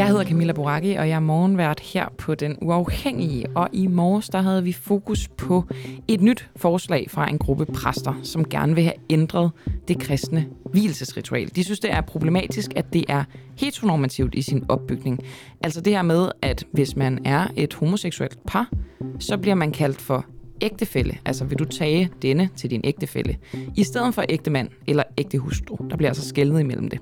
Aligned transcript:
Jeg 0.00 0.08
hedder 0.08 0.24
Camilla 0.24 0.52
Boracchi, 0.52 0.94
og 0.94 1.08
jeg 1.08 1.16
er 1.16 1.20
morgenvært 1.20 1.80
her 1.80 2.08
på 2.18 2.34
Den 2.34 2.56
Uafhængige. 2.62 3.46
Og 3.54 3.68
i 3.72 3.86
morges 3.86 4.28
der 4.28 4.40
havde 4.40 4.64
vi 4.64 4.72
fokus 4.72 5.28
på 5.28 5.64
et 6.08 6.20
nyt 6.20 6.48
forslag 6.56 7.06
fra 7.10 7.30
en 7.30 7.38
gruppe 7.38 7.66
præster, 7.66 8.20
som 8.22 8.44
gerne 8.44 8.74
vil 8.74 8.84
have 8.84 8.94
ændret 9.10 9.50
det 9.88 9.98
kristne 9.98 10.46
hvilesesritual. 10.70 11.50
De 11.56 11.64
synes, 11.64 11.80
det 11.80 11.92
er 11.92 12.00
problematisk, 12.00 12.70
at 12.76 12.92
det 12.92 13.04
er 13.08 13.24
heteronormativt 13.56 14.34
i 14.34 14.42
sin 14.42 14.64
opbygning. 14.68 15.20
Altså 15.62 15.80
det 15.80 15.92
her 15.92 16.02
med, 16.02 16.28
at 16.42 16.64
hvis 16.72 16.96
man 16.96 17.18
er 17.24 17.46
et 17.56 17.74
homoseksuelt 17.74 18.38
par, 18.46 18.70
så 19.18 19.38
bliver 19.38 19.54
man 19.54 19.72
kaldt 19.72 20.00
for 20.00 20.26
ægtefælle, 20.60 21.18
altså 21.24 21.44
vil 21.44 21.58
du 21.58 21.64
tage 21.64 22.10
denne 22.22 22.48
til 22.56 22.70
din 22.70 22.80
ægtefælle, 22.84 23.36
i 23.76 23.84
stedet 23.84 24.14
for 24.14 24.24
ægtemand 24.28 24.68
eller 24.86 25.02
ægte 25.18 25.38
hustru. 25.38 25.76
Der 25.90 25.96
bliver 25.96 26.10
altså 26.10 26.28
skældnet 26.28 26.60
imellem 26.60 26.88
det. 26.88 26.98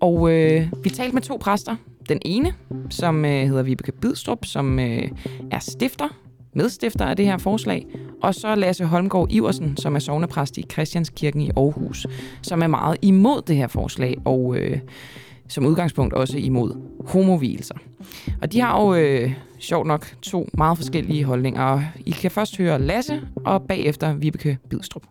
Og 0.00 0.30
øh, 0.30 0.72
vi 0.82 0.90
talte 0.90 1.14
med 1.14 1.22
to 1.22 1.36
præster. 1.36 1.76
Den 2.08 2.18
ene, 2.24 2.52
som 2.90 3.24
øh, 3.24 3.30
hedder 3.30 3.62
Vibeke 3.62 3.92
Bidstrup, 3.92 4.44
som 4.44 4.78
øh, 4.78 5.08
er 5.50 5.58
stifter, 5.58 6.08
medstifter 6.52 7.04
af 7.04 7.16
det 7.16 7.26
her 7.26 7.38
forslag, 7.38 7.86
og 8.22 8.34
så 8.34 8.54
Lasse 8.54 8.84
Holmgaard 8.84 9.26
Iversen, 9.30 9.76
som 9.76 9.94
er 9.94 9.98
sovnepræst 9.98 10.58
i 10.58 10.64
Christianskirken 10.72 11.40
i 11.40 11.50
Aarhus, 11.56 12.06
som 12.42 12.62
er 12.62 12.66
meget 12.66 12.96
imod 13.02 13.42
det 13.42 13.56
her 13.56 13.66
forslag, 13.66 14.16
og 14.24 14.56
øh, 14.56 14.78
som 15.48 15.66
udgangspunkt 15.66 16.14
også 16.14 16.38
imod 16.38 16.72
homovielser. 17.06 17.74
Og 18.42 18.52
de 18.52 18.60
har 18.60 18.82
jo 18.82 18.94
øh, 18.94 19.32
sjovt 19.58 19.86
nok 19.86 20.14
to 20.22 20.48
meget 20.54 20.78
forskellige 20.78 21.24
holdninger. 21.24 21.82
I 22.06 22.10
kan 22.10 22.30
først 22.30 22.58
høre 22.58 22.82
Lasse, 22.82 23.20
og 23.36 23.62
bagefter 23.62 24.14
Vibeke 24.14 24.58
Bidstrup. 24.70 25.02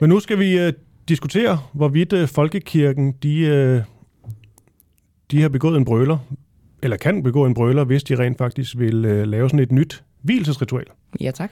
Men 0.00 0.08
nu 0.08 0.20
skal 0.20 0.38
vi 0.38 0.58
øh, 0.58 0.72
diskutere, 1.08 1.58
hvorvidt 1.72 2.12
øh, 2.12 2.28
folkekirken 2.28 3.12
de, 3.12 3.38
øh, 3.38 3.82
de 5.30 5.42
har 5.42 5.48
begået 5.48 5.76
en 5.76 5.84
brøler, 5.84 6.18
eller 6.82 6.96
kan 6.96 7.22
begå 7.22 7.46
en 7.46 7.54
brøler, 7.54 7.84
hvis 7.84 8.04
de 8.04 8.18
rent 8.18 8.38
faktisk 8.38 8.78
vil 8.78 9.04
øh, 9.04 9.26
lave 9.26 9.48
sådan 9.48 9.60
et 9.60 9.72
nyt 9.72 10.04
hvilesesritual. 10.22 10.86
Ja, 11.20 11.30
tak. 11.30 11.50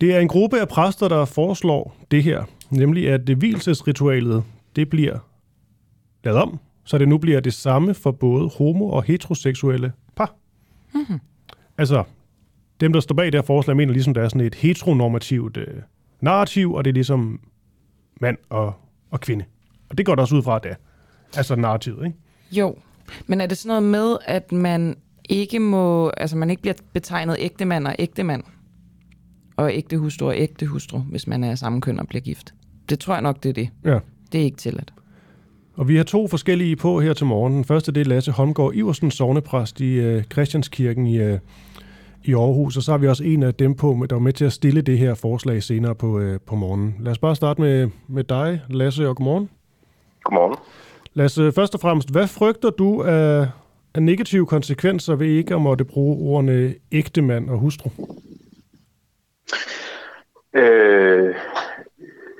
Det 0.00 0.14
er 0.14 0.20
en 0.20 0.28
gruppe 0.28 0.60
af 0.60 0.68
præster, 0.68 1.08
der 1.08 1.24
foreslår 1.24 1.96
det 2.10 2.22
her, 2.22 2.44
nemlig 2.70 3.08
at 3.08 3.26
det 3.26 3.36
hvilesesritualet, 3.36 4.44
det 4.76 4.90
bliver 4.90 5.18
lavet 6.24 6.42
om, 6.42 6.58
så 6.84 6.98
det 6.98 7.08
nu 7.08 7.18
bliver 7.18 7.40
det 7.40 7.54
samme 7.54 7.94
for 7.94 8.10
både 8.10 8.48
homo- 8.48 8.90
og 8.90 9.02
heteroseksuelle 9.02 9.92
par. 10.16 10.34
Mm-hmm. 10.94 11.20
Altså, 11.78 12.04
dem, 12.80 12.92
der 12.92 13.00
står 13.00 13.14
bag 13.14 13.26
det 13.26 13.34
her 13.34 13.42
forslag, 13.42 13.76
mener 13.76 13.92
ligesom, 13.92 14.14
der 14.14 14.22
er 14.22 14.28
sådan 14.28 14.46
et 14.46 14.54
heteronormativt 14.54 15.56
øh, 15.56 15.82
narrativ, 16.20 16.72
og 16.72 16.84
det 16.84 16.90
er 16.90 16.94
ligesom 16.94 17.40
mand 18.20 18.36
og, 18.50 18.72
og 19.10 19.20
kvinde. 19.20 19.44
Og 19.90 19.98
det 19.98 20.06
går 20.06 20.14
der 20.14 20.22
også 20.22 20.36
ud 20.36 20.42
fra, 20.42 20.56
at 20.56 20.62
det 20.62 20.70
er. 20.70 20.76
Altså 21.36 21.56
narrativet, 21.56 22.06
ikke? 22.06 22.18
Jo, 22.52 22.76
men 23.26 23.40
er 23.40 23.46
det 23.46 23.58
sådan 23.58 23.68
noget 23.68 23.82
med, 23.82 24.16
at 24.26 24.52
man 24.52 24.96
ikke 25.28 25.58
må, 25.58 26.08
altså 26.16 26.36
man 26.36 26.50
ikke 26.50 26.62
bliver 26.62 26.74
betegnet 26.92 27.36
ægte 27.38 27.64
mand 27.64 27.86
og 27.86 27.96
ægte 27.98 28.22
mand, 28.22 28.42
og 29.56 29.74
ægte 29.74 29.98
hustru 29.98 30.26
og 30.26 30.36
ægte 30.36 30.66
hustru, 30.66 30.98
hvis 30.98 31.26
man 31.26 31.44
er 31.44 31.54
samme 31.54 31.80
køn 31.80 32.00
og 32.00 32.08
bliver 32.08 32.22
gift? 32.22 32.54
Det 32.88 32.98
tror 32.98 33.14
jeg 33.14 33.22
nok, 33.22 33.42
det 33.42 33.48
er 33.48 33.52
det. 33.52 33.70
Ja. 33.84 33.98
Det 34.32 34.40
er 34.40 34.44
ikke 34.44 34.56
tilladt. 34.56 34.92
Og 35.74 35.88
vi 35.88 35.96
har 35.96 36.04
to 36.04 36.28
forskellige 36.28 36.76
på 36.76 37.00
her 37.00 37.12
til 37.12 37.26
morgen. 37.26 37.52
Den 37.52 37.64
første 37.64 37.92
det 37.92 38.00
er 38.00 38.04
Lasse 38.04 38.32
Holmgaard 38.32 38.74
Iversen, 38.74 39.10
sovnepræst 39.10 39.80
i 39.80 39.92
øh, 39.92 40.24
Christianskirken 40.24 41.06
i, 41.06 41.18
øh, 41.18 41.38
i 42.24 42.34
Aarhus. 42.34 42.76
Og 42.76 42.82
så 42.82 42.90
har 42.90 42.98
vi 42.98 43.08
også 43.08 43.24
en 43.24 43.42
af 43.42 43.54
dem 43.54 43.74
på, 43.74 44.06
der 44.10 44.16
er 44.16 44.20
med 44.20 44.32
til 44.32 44.44
at 44.44 44.52
stille 44.52 44.82
det 44.82 44.98
her 44.98 45.14
forslag 45.14 45.62
senere 45.62 45.94
på, 45.94 46.18
øh, 46.20 46.40
på 46.46 46.54
morgenen. 46.54 46.96
Lad 47.00 47.12
os 47.12 47.18
bare 47.18 47.36
starte 47.36 47.60
med, 47.60 47.88
med 48.08 48.24
dig, 48.24 48.62
Lasse, 48.70 49.08
og 49.08 49.16
godmorgen. 49.16 49.50
Godmorgen. 50.24 50.56
Lasse, 51.14 51.52
først 51.52 51.74
og 51.74 51.80
fremmest, 51.80 52.12
hvad 52.12 52.26
frygter 52.26 52.70
du 52.70 53.02
af, 53.02 53.46
af 53.94 54.02
negative 54.02 54.46
konsekvenser 54.46 55.14
ved 55.16 55.26
ikke 55.26 55.54
at 55.54 55.60
måtte 55.60 55.84
bruge 55.84 56.32
ordene 56.34 56.74
ægtemand 56.92 57.50
og 57.50 57.58
hustru? 57.58 57.90
Øh, 60.54 61.34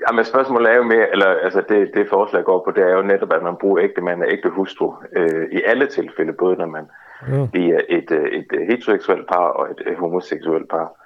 jamen 0.07 0.25
spørgsmålet 0.25 0.71
er 0.71 0.75
jo 0.75 0.83
mere, 0.83 1.11
eller 1.11 1.25
altså 1.25 1.63
det, 1.69 1.91
det 1.93 2.07
forslag 2.09 2.43
går 2.43 2.63
på, 2.65 2.71
det 2.71 2.83
er 2.83 2.95
jo 2.95 3.01
netop, 3.01 3.33
at 3.33 3.43
man 3.43 3.55
bruger 3.61 3.83
ægte 3.83 4.01
mand 4.01 4.23
og 4.23 4.31
ægte 4.31 4.49
hustru 4.49 4.93
øh, 5.15 5.45
i 5.51 5.61
alle 5.65 5.87
tilfælde, 5.87 6.33
både 6.33 6.55
når 6.55 6.65
man. 6.65 6.85
Mm. 7.27 7.43
et, 7.53 7.69
er 7.69 7.81
et, 7.89 8.11
øh, 8.11 8.31
et 8.31 8.47
øh, 8.53 8.67
heteroseksuelt 8.67 9.27
par 9.27 9.47
og 9.47 9.71
et, 9.71 9.81
øh, 9.85 9.97
homoseksuelt 9.97 10.69
par. 10.69 11.01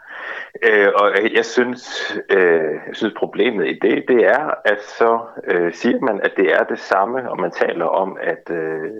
Øh, 0.63 0.91
og 0.95 1.11
jeg 1.35 1.45
synes, 1.45 2.13
øh, 2.29 2.73
jeg 2.87 2.95
synes 2.95 3.13
problemet 3.17 3.67
i 3.67 3.79
det, 3.81 4.05
det 4.07 4.25
er, 4.25 4.53
at 4.65 4.81
så 4.81 5.19
øh, 5.47 5.73
siger 5.73 5.99
man, 5.99 6.21
at 6.21 6.31
det 6.37 6.53
er 6.53 6.63
det 6.63 6.79
samme, 6.79 7.31
og 7.31 7.39
man 7.39 7.51
taler 7.51 7.85
om, 7.85 8.17
at, 8.21 8.49
øh, 8.49 8.91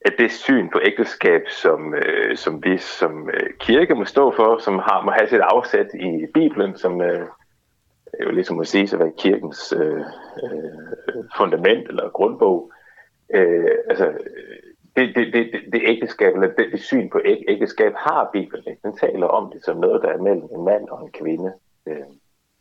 at 0.00 0.12
det 0.18 0.32
syn 0.32 0.68
på 0.68 0.80
ægteskab, 0.82 1.42
som, 1.48 1.94
øh, 1.94 2.36
som 2.36 2.64
vi 2.64 2.78
som 2.78 3.30
øh, 3.30 3.50
kirke 3.58 3.94
må 3.94 4.04
stå 4.04 4.32
for, 4.36 4.58
som 4.58 4.78
har, 4.78 5.02
må 5.04 5.10
have 5.10 5.28
sit 5.28 5.40
afsæt 5.40 5.86
i 5.94 6.26
Bibelen, 6.34 6.76
som 6.76 7.02
øh, 7.02 7.26
jo 8.22 8.30
ligesom 8.30 8.60
at 8.60 8.66
sige 8.66 8.88
at 8.92 8.98
være 8.98 9.12
kirkens 9.18 9.74
øh, 9.76 10.00
øh, 10.44 11.24
fundament 11.36 11.88
eller 11.88 12.08
grundbog. 12.08 12.72
Øh, 13.34 13.70
altså, 13.88 14.12
det, 15.16 15.34
det, 15.34 15.44
det, 15.52 15.60
det 15.72 15.80
ægteskab, 15.92 16.34
eller 16.34 16.48
det, 16.58 16.66
det 16.72 16.80
syn 16.80 17.10
på 17.10 17.20
æg, 17.24 17.44
ægteskab 17.48 17.92
har 17.96 18.30
Bibelen. 18.32 18.64
Ikke? 18.70 18.82
Den 18.84 18.96
taler 18.96 19.26
om 19.26 19.52
det 19.52 19.64
som 19.64 19.76
noget, 19.76 20.02
der 20.02 20.08
er 20.08 20.22
mellem 20.22 20.48
en 20.56 20.64
mand 20.64 20.88
og 20.88 21.02
en 21.02 21.12
kvinde. 21.20 21.52
Øh, 21.88 22.10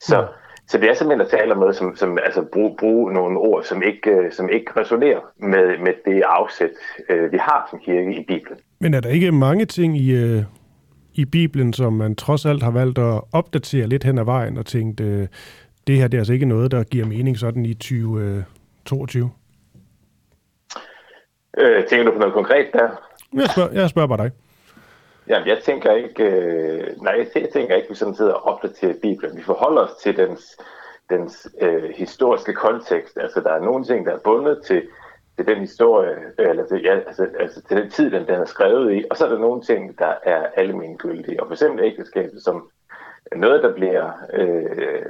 så, 0.02 0.18
ja. 0.18 0.26
så 0.68 0.78
det 0.78 0.90
er 0.90 0.94
simpelthen 0.94 1.26
at 1.26 1.32
tale 1.32 1.54
om 1.54 1.60
noget, 1.60 1.76
som, 1.76 1.96
som 1.96 2.18
altså 2.24 2.42
bruge, 2.54 2.76
bruge 2.80 3.14
nogle 3.14 3.38
ord, 3.40 3.64
som 3.64 3.84
ikke, 3.84 4.32
som 4.32 4.50
ikke 4.50 4.72
resonerer 4.78 5.22
med, 5.38 5.78
med 5.78 5.94
det 6.06 6.22
afsæt, 6.22 6.76
øh, 7.10 7.32
vi 7.32 7.38
har 7.38 7.68
som 7.70 7.80
kirke 7.80 8.16
i 8.16 8.26
Bibelen. 8.28 8.60
Men 8.80 8.94
er 8.94 9.00
der 9.00 9.10
ikke 9.10 9.32
mange 9.32 9.66
ting 9.66 9.98
i, 9.98 10.12
øh, 10.12 10.44
i 11.14 11.26
Bibelen, 11.26 11.74
som 11.74 11.94
man 11.94 12.16
trods 12.16 12.46
alt 12.46 12.64
har 12.64 12.72
valgt 12.72 12.98
at 12.98 13.22
opdatere 13.32 13.88
lidt 13.88 14.04
hen 14.04 14.18
ad 14.18 14.26
vejen 14.26 14.58
og 14.58 14.66
tænkt, 14.66 15.00
øh, 15.00 15.28
det 15.88 15.98
her 15.98 16.08
det 16.08 16.18
er 16.18 16.22
altså 16.22 16.34
ikke 16.34 16.46
noget, 16.46 16.72
der 16.72 16.84
giver 16.84 17.06
mening 17.06 17.38
sådan 17.38 17.66
i 17.66 17.74
2022? 17.74 19.30
Øh, 21.60 21.86
tænker 21.86 22.06
du 22.06 22.12
på 22.12 22.20
noget 22.20 22.34
konkret 22.34 22.68
der? 22.74 22.90
Jeg 23.34 23.50
spørger, 23.50 23.70
jeg 23.74 23.90
spørger 23.90 24.08
bare 24.08 24.24
dig. 24.24 24.32
Jamen, 25.28 25.48
jeg 25.48 25.58
tænker 25.64 25.92
ikke, 25.92 26.24
øh, 26.24 27.02
nej, 27.02 27.28
jeg 27.36 27.50
tænker 27.54 27.76
ikke, 27.76 27.86
at 27.86 27.90
vi 27.90 27.96
sådan 27.96 28.16
sidder 28.16 28.34
og 28.34 28.54
opdaterer 28.54 28.94
Bibelen. 29.02 29.38
Vi 29.38 29.44
forholder 29.44 29.82
os 29.82 29.96
til 30.04 30.18
dens, 30.18 30.58
dens 31.10 31.48
øh, 31.62 31.90
historiske 31.96 32.54
kontekst. 32.54 33.18
Altså, 33.18 33.40
der 33.40 33.52
er 33.52 33.60
nogle 33.62 33.86
ting, 33.86 34.06
der 34.06 34.14
er 34.14 34.20
bundet 34.24 34.62
til, 34.66 34.82
til 35.38 35.48
den 35.48 35.58
historie, 35.58 36.16
øh, 36.40 36.50
eller 36.50 36.66
til, 36.68 36.82
ja, 36.84 36.96
altså, 37.08 37.28
altså, 37.40 37.62
til 37.62 37.78
den 37.78 37.90
tid, 37.90 38.12
den, 38.12 38.28
den 38.28 38.36
er 38.36 38.46
skrevet 38.46 38.94
i, 38.94 39.04
og 39.10 39.18
så 39.18 39.26
er 39.26 39.30
der 39.30 39.40
nogle 39.40 39.62
ting, 39.62 40.00
der 40.00 40.14
er 40.24 40.46
almengyldige. 40.56 41.42
Og 41.42 41.48
for 41.48 41.54
eksempel 41.54 41.86
ægteskabet 41.86 42.44
som 42.44 42.70
noget, 43.36 43.64
der 43.64 43.74
bliver 43.74 44.12
øh, 44.34 45.06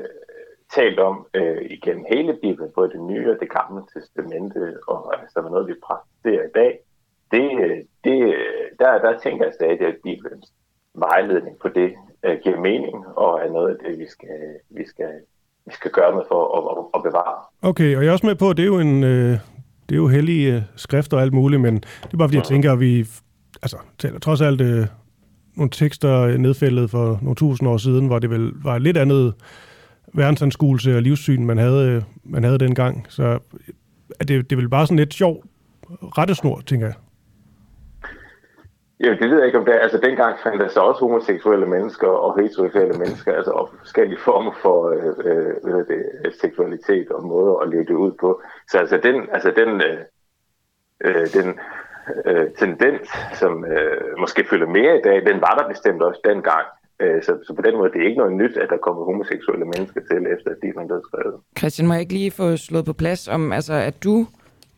talt 0.75 1.00
om 1.00 1.28
øh, 1.34 1.62
igennem 1.69 2.06
hele 2.13 2.34
Bibelen, 2.41 2.72
både 2.75 2.90
det 2.90 3.02
nye 3.02 3.31
og 3.31 3.38
det 3.40 3.50
gamle 3.57 3.81
testamente, 3.94 4.78
og 4.88 5.22
altså, 5.22 5.41
noget, 5.41 5.68
vi 5.68 5.74
praktiserer 5.88 6.44
i 6.46 6.52
dag, 6.56 6.80
det, 7.31 7.47
det, 8.03 8.35
der, 8.80 8.91
der 9.06 9.19
tænker 9.19 9.46
jeg 9.46 9.53
stadig, 9.53 9.81
at 9.81 9.96
Bibelens 10.03 10.53
vejledning 10.94 11.56
på 11.62 11.68
det 11.69 11.94
øh, 12.25 12.38
giver 12.44 12.59
mening, 12.59 13.07
og 13.07 13.40
er 13.46 13.52
noget 13.52 13.69
af 13.74 13.78
det, 13.85 14.00
vi 14.00 14.07
skal, 14.07 14.40
vi 14.69 14.85
skal, 14.85 15.13
vi 15.66 15.72
skal 15.74 15.91
gøre 15.91 16.12
noget 16.12 16.28
for 16.28 16.41
at, 16.57 16.78
at, 16.78 16.86
at 16.96 17.03
bevare. 17.03 17.38
Okay, 17.62 17.96
og 17.96 18.03
jeg 18.03 18.09
er 18.09 18.13
også 18.13 18.25
med 18.25 18.36
på, 18.36 18.50
at 18.50 18.57
det 18.57 18.63
er 18.63 18.74
jo 18.75 18.80
en... 18.80 19.03
Øh 19.03 19.38
det 19.90 19.96
er 19.96 20.00
jo 20.00 20.07
hellige 20.07 20.56
øh, 20.56 20.62
skrifter 20.75 21.18
og 21.18 21.24
alt 21.24 21.34
muligt, 21.34 21.62
men 21.62 21.75
det 21.75 22.13
er 22.13 22.18
bare 22.18 22.28
fordi, 22.28 22.38
jeg 22.38 22.44
tænker, 22.44 22.74
at 22.74 22.80
vi 22.80 23.06
altså, 23.62 23.78
taler 23.97 24.19
trods 24.19 24.41
alt 24.41 24.62
øh, 24.62 24.88
nogle 25.56 25.69
tekster 25.69 26.38
nedfældet 26.38 26.90
for 26.90 27.19
nogle 27.22 27.36
tusind 27.36 27.69
år 27.69 27.78
siden, 27.78 28.07
hvor 28.07 28.19
det 28.19 28.30
vel 28.30 28.51
var 28.63 28.75
et 28.75 28.81
lidt 28.81 28.97
andet 28.97 29.34
verdensanskuelse 30.13 30.95
og 30.95 31.01
livssyn, 31.01 31.45
man 31.45 31.57
havde, 31.57 31.89
øh, 31.89 32.01
man 32.23 32.44
havde 32.44 32.59
dengang. 32.59 33.06
Så 33.09 33.39
er 34.19 34.23
det, 34.25 34.50
det 34.50 34.51
er 34.51 34.56
vel 34.56 34.69
bare 34.69 34.85
sådan 34.85 34.97
lidt 34.97 35.13
sjov 35.13 35.44
rettesnor, 36.17 36.61
tænker 36.65 36.85
jeg. 36.85 36.95
Ja, 39.03 39.09
det 39.09 39.29
ved 39.29 39.38
jeg 39.38 39.45
ikke 39.45 39.57
om 39.57 39.65
det 39.65 39.75
er. 39.75 39.79
Altså 39.79 39.97
dengang 39.97 40.39
fandt 40.44 40.61
der 40.61 40.67
så 40.67 40.79
også 40.79 41.00
homoseksuelle 41.00 41.65
mennesker 41.65 42.07
og 42.07 42.41
heteroseksuelle 42.41 42.97
mennesker, 42.97 43.35
altså 43.35 43.51
og 43.51 43.69
forskellige 43.79 44.19
former 44.19 44.51
for 44.61 44.89
øh, 44.89 45.13
øh, 45.23 45.88
det, 45.88 46.06
øh, 46.25 46.31
seksualitet 46.41 47.12
og 47.12 47.23
måder 47.27 47.55
at 47.55 47.69
leve 47.69 47.83
det 47.83 47.94
ud 47.94 48.12
på. 48.19 48.41
Så 48.67 48.77
altså 48.77 49.00
den, 49.03 49.29
altså 49.31 49.53
den, 49.55 49.81
øh, 49.81 50.00
øh, 51.05 51.27
den 51.33 51.59
øh, 52.25 52.47
tendens, 52.57 53.09
som 53.33 53.65
øh, 53.65 54.19
måske 54.19 54.45
følger 54.50 54.67
mere 54.67 55.00
i 55.00 55.01
dag, 55.01 55.25
den 55.25 55.41
var 55.41 55.55
der 55.59 55.67
bestemt 55.67 56.01
også 56.01 56.21
dengang. 56.25 56.65
Øh, 57.01 57.24
så, 57.24 57.38
så 57.48 57.54
på 57.54 57.62
den 57.62 57.78
måde 57.78 57.92
det 57.94 58.01
er 58.01 58.06
ikke 58.06 58.18
noget 58.18 58.34
nyt, 58.34 58.57
at 58.57 58.69
der 58.69 58.78
kommer 58.78 59.06
homoseksuelle 59.06 59.66
mennesker 59.66 60.01
til, 60.10 60.18
efter 60.36 60.50
at 60.51 60.57
de 60.62 60.68
er 60.68 60.86
blevet 60.88 61.04
skrevet. 61.10 61.36
Christian, 61.57 61.88
må 61.88 61.94
jeg 61.94 62.01
ikke 62.01 62.13
lige 62.13 62.31
få 62.31 62.57
slået 62.57 62.86
på 62.86 62.94
plads 62.94 63.28
om, 63.28 63.51
altså, 63.51 63.74
at 63.74 64.04
du 64.04 64.28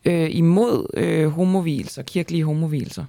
øh, 0.06 0.36
imod 0.36 0.86
øh, 0.98 1.28
homovilser, 1.28 2.04
kirkelige 2.04 2.44
homovilser? 2.44 3.06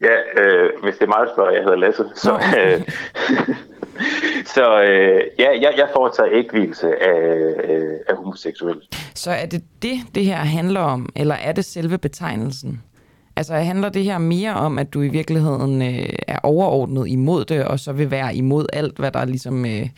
Ja, 0.00 0.42
øh, 0.42 0.70
hvis 0.82 0.94
det 0.94 1.02
er 1.02 1.14
meget 1.16 1.28
spørger, 1.34 1.50
jeg 1.50 1.62
hedder 1.62 1.76
Lasse, 1.76 2.04
så, 2.14 2.32
øh, 2.60 2.80
så 4.54 4.82
øh, 4.82 5.20
ja, 5.38 5.50
jeg, 5.60 5.74
jeg 5.76 5.88
foretager 5.96 6.30
ikke 6.30 6.50
hvilelse 6.50 7.02
af, 7.02 7.20
øh, 7.68 7.94
af 8.08 8.16
homoseksuelle. 8.16 8.82
Så 9.14 9.30
er 9.30 9.46
det 9.46 9.62
det, 9.82 9.98
det 10.14 10.24
her 10.24 10.36
handler 10.36 10.80
om, 10.80 11.08
eller 11.16 11.34
er 11.34 11.52
det 11.52 11.64
selve 11.64 11.98
betegnelsen? 11.98 12.82
Altså 13.36 13.54
handler 13.54 13.88
det 13.88 14.04
her 14.04 14.18
mere 14.18 14.54
om, 14.54 14.78
at 14.78 14.94
du 14.94 15.02
i 15.02 15.08
virkeligheden 15.08 15.82
øh, 15.82 16.08
er 16.28 16.38
overordnet 16.42 17.08
imod 17.08 17.44
det, 17.44 17.64
og 17.64 17.78
så 17.78 17.92
vil 17.92 18.10
være 18.10 18.34
imod 18.34 18.66
alt, 18.72 18.98
hvad 18.98 19.10
der 19.10 19.24
ligesom 19.24 19.64
øh, 19.64 19.88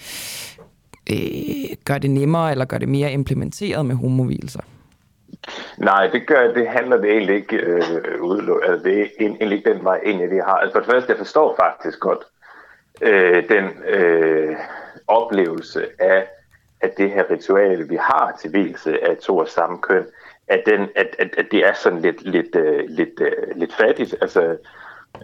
øh, 1.13 1.77
gør 1.85 1.99
det 1.99 2.11
nemmere, 2.11 2.51
eller 2.51 2.65
gør 2.65 2.79
det 2.79 2.89
mere 2.89 3.13
implementeret 3.13 3.87
med 3.87 3.95
homovilser? 3.95 4.61
Nej, 5.79 6.07
det 6.07 6.27
gør 6.27 6.53
det 6.53 6.69
handler 6.69 6.97
det 6.97 7.11
egentlig 7.11 7.37
ikke 7.37 7.57
øh, 7.57 8.23
udelukket. 8.23 8.69
Altså, 8.69 8.89
det 8.89 9.01
er 9.01 9.07
egentlig 9.21 9.57
ikke 9.59 9.71
den 9.71 9.85
vej 9.85 10.01
ind, 10.05 10.21
det 10.21 10.45
har. 10.45 10.57
Altså, 10.57 10.73
for 10.73 10.81
det 10.81 10.91
første, 10.91 11.11
jeg 11.11 11.19
forstår 11.19 11.57
faktisk 11.61 12.01
godt 12.01 12.25
øh, 13.01 13.49
den 13.49 13.65
øh, 13.89 14.57
oplevelse 15.07 15.87
af, 15.99 16.25
at 16.81 16.99
det 16.99 17.11
her 17.11 17.25
ritual, 17.31 17.89
vi 17.89 17.97
har 18.01 18.37
til 18.41 18.51
hvilelse 18.51 19.09
af 19.09 19.17
to 19.17 19.37
og 19.37 19.49
samme 19.49 19.79
køn, 19.79 20.05
at, 20.49 20.63
den, 20.67 20.81
at, 20.97 21.17
at, 21.19 21.35
at 21.39 21.47
det 21.51 21.67
er 21.67 21.73
sådan 21.73 22.01
lidt, 22.01 22.23
lidt, 22.23 22.57
øh, 22.57 22.85
lidt, 22.89 23.21
øh, 23.21 23.57
lidt 23.57 23.75
fattigt. 23.75 24.15
Altså, 24.21 24.41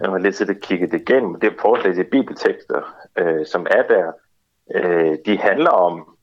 jeg 0.01 0.09
har 0.09 0.17
lidt 0.17 0.35
siddet 0.35 0.55
og 0.55 0.61
kigget 0.61 0.91
det 0.91 1.01
igennem. 1.01 1.39
Det 1.39 1.53
forslag 1.61 1.95
til 1.95 2.03
bibeltekster, 2.03 2.81
øh, 3.17 3.45
som 3.45 3.67
er 3.69 3.83
der, 3.83 4.11
øh, 4.75 5.17
de 5.25 5.37
handler 5.37 5.69
om 5.69 6.15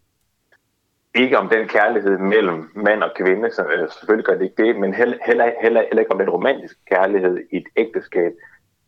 ikke 1.14 1.38
om 1.38 1.48
den 1.48 1.68
kærlighed 1.68 2.18
mellem 2.18 2.70
mand 2.74 3.02
og 3.02 3.10
kvinde, 3.16 3.50
så 3.50 3.62
øh, 3.62 3.88
selvfølgelig 3.88 4.24
gør 4.24 4.34
det 4.34 4.44
ikke 4.44 4.64
det, 4.64 4.76
men 4.76 4.94
heller, 4.94 5.16
heller, 5.26 5.50
heller, 5.62 5.80
heller 5.80 6.00
ikke 6.00 6.12
om 6.12 6.18
den 6.18 6.30
romantiske 6.30 6.80
kærlighed 6.90 7.38
i 7.52 7.56
et 7.56 7.66
ægteskab, 7.76 8.32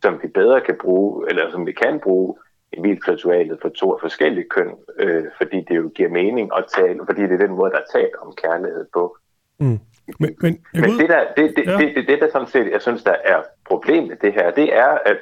som 0.01 0.19
vi 0.21 0.27
bedre 0.27 0.61
kan 0.61 0.77
bruge, 0.81 1.29
eller 1.29 1.51
som 1.51 1.65
vi 1.65 1.71
kan 1.71 1.99
bruge 1.99 2.35
i 2.73 2.81
vildt 2.81 3.61
for 3.61 3.69
to 3.69 3.97
forskellige 4.01 4.49
køn, 4.49 4.71
øh, 4.99 5.25
fordi 5.37 5.65
det 5.67 5.75
jo 5.75 5.91
giver 5.95 6.09
mening 6.09 6.51
at 6.57 6.65
tale, 6.75 6.99
fordi 7.05 7.21
det 7.21 7.31
er 7.31 7.47
den 7.47 7.55
måde, 7.55 7.71
der 7.71 7.77
er 7.77 7.99
talt 7.99 8.15
om 8.21 8.33
kærlighed 8.43 8.85
på. 8.93 9.17
Mm. 9.59 9.79
Men, 10.19 10.35
men, 10.41 10.63
men 10.73 10.99
det, 10.99 11.09
der, 11.09 11.33
det, 11.37 11.53
det, 11.55 11.65
ja. 11.65 11.77
det, 11.77 11.95
det, 11.95 12.07
det, 12.07 12.21
der 12.21 12.29
sådan 12.31 12.47
set, 12.47 12.71
jeg 12.71 12.81
synes, 12.81 13.03
der 13.03 13.15
er 13.23 13.43
problemet 13.65 14.21
det 14.21 14.33
her, 14.33 14.51
det 14.51 14.75
er, 14.75 14.97
at 15.05 15.17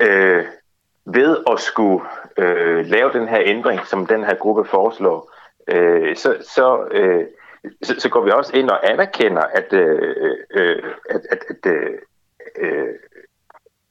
øh, 0.00 0.44
ved 1.04 1.36
at 1.52 1.60
skulle 1.60 2.04
øh, 2.38 2.86
lave 2.86 3.12
den 3.12 3.28
her 3.28 3.40
ændring, 3.44 3.86
som 3.86 4.06
den 4.06 4.24
her 4.24 4.34
gruppe 4.34 4.64
foreslår, 4.64 5.32
øh, 5.68 6.16
så, 6.16 6.36
så, 6.40 6.88
øh, 6.90 7.26
så, 7.82 8.00
så 8.00 8.08
går 8.08 8.24
vi 8.24 8.30
også 8.30 8.56
ind 8.56 8.70
og 8.70 8.90
anerkender, 8.90 9.42
at, 9.42 9.72
øh, 9.72 10.36
øh, 10.50 10.82
at, 11.10 11.20
at, 11.30 11.44
at, 11.48 11.72
øh, 12.56 12.94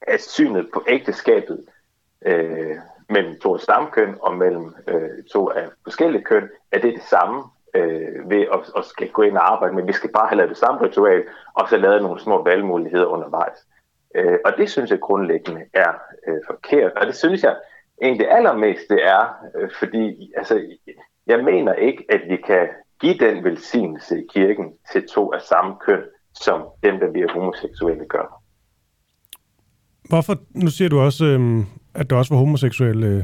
at 0.01 0.21
synet 0.21 0.69
på 0.73 0.83
ægteskabet 0.87 1.65
øh, 2.25 2.77
mellem 3.09 3.39
to 3.39 3.57
stamkøn 3.57 4.15
og 4.21 4.37
mellem 4.37 4.75
øh, 4.87 5.23
to 5.31 5.49
af 5.49 5.67
forskellige 5.83 6.23
køn, 6.23 6.49
at 6.71 6.81
det 6.81 6.89
er 6.89 6.93
det 6.93 7.03
samme 7.03 7.43
øh, 7.75 8.29
ved 8.29 8.41
at, 8.53 8.59
at 8.77 8.85
skal 8.85 9.09
gå 9.09 9.21
ind 9.21 9.37
og 9.37 9.51
arbejde, 9.51 9.75
men 9.75 9.87
vi 9.87 9.93
skal 9.93 10.11
bare 10.11 10.27
have 10.27 10.37
lavet 10.37 10.49
det 10.49 10.57
samme 10.57 10.81
ritual, 10.81 11.23
og 11.53 11.69
så 11.69 11.77
lavet 11.77 12.01
nogle 12.01 12.19
små 12.19 12.43
valgmuligheder 12.43 13.05
undervejs. 13.05 13.57
Øh, 14.15 14.37
og 14.45 14.51
det 14.57 14.69
synes 14.69 14.91
jeg 14.91 14.99
grundlæggende 14.99 15.61
er 15.73 15.93
øh, 16.27 16.39
forkert, 16.47 16.91
og 16.93 17.07
det 17.07 17.15
synes 17.15 17.43
jeg 17.43 17.55
egentlig 18.01 18.31
allermest 18.31 18.81
det 18.89 19.05
er, 19.05 19.35
øh, 19.57 19.69
fordi 19.79 20.31
altså, 20.37 20.61
jeg 21.27 21.43
mener 21.43 21.73
ikke, 21.73 22.05
at 22.09 22.21
vi 22.29 22.37
kan 22.47 22.67
give 23.01 23.17
den 23.17 23.43
velsignelse 23.43 24.19
i 24.19 24.25
kirken 24.33 24.65
til 24.91 25.07
to 25.07 25.33
af 25.33 25.41
samme 25.41 25.75
køn, 25.85 26.01
som 26.33 26.63
dem, 26.83 26.99
der 26.99 27.11
bliver 27.11 27.33
homoseksuelle 27.33 28.05
gør. 28.05 28.41
Hvorfor, 30.09 30.35
nu 30.53 30.67
siger 30.67 30.89
du 30.89 30.99
også, 30.99 31.25
øh, 31.25 31.63
at 31.93 32.09
der 32.09 32.15
også 32.15 32.33
var 32.33 32.39
homoseksuelle 32.39 33.07
øh, 33.07 33.23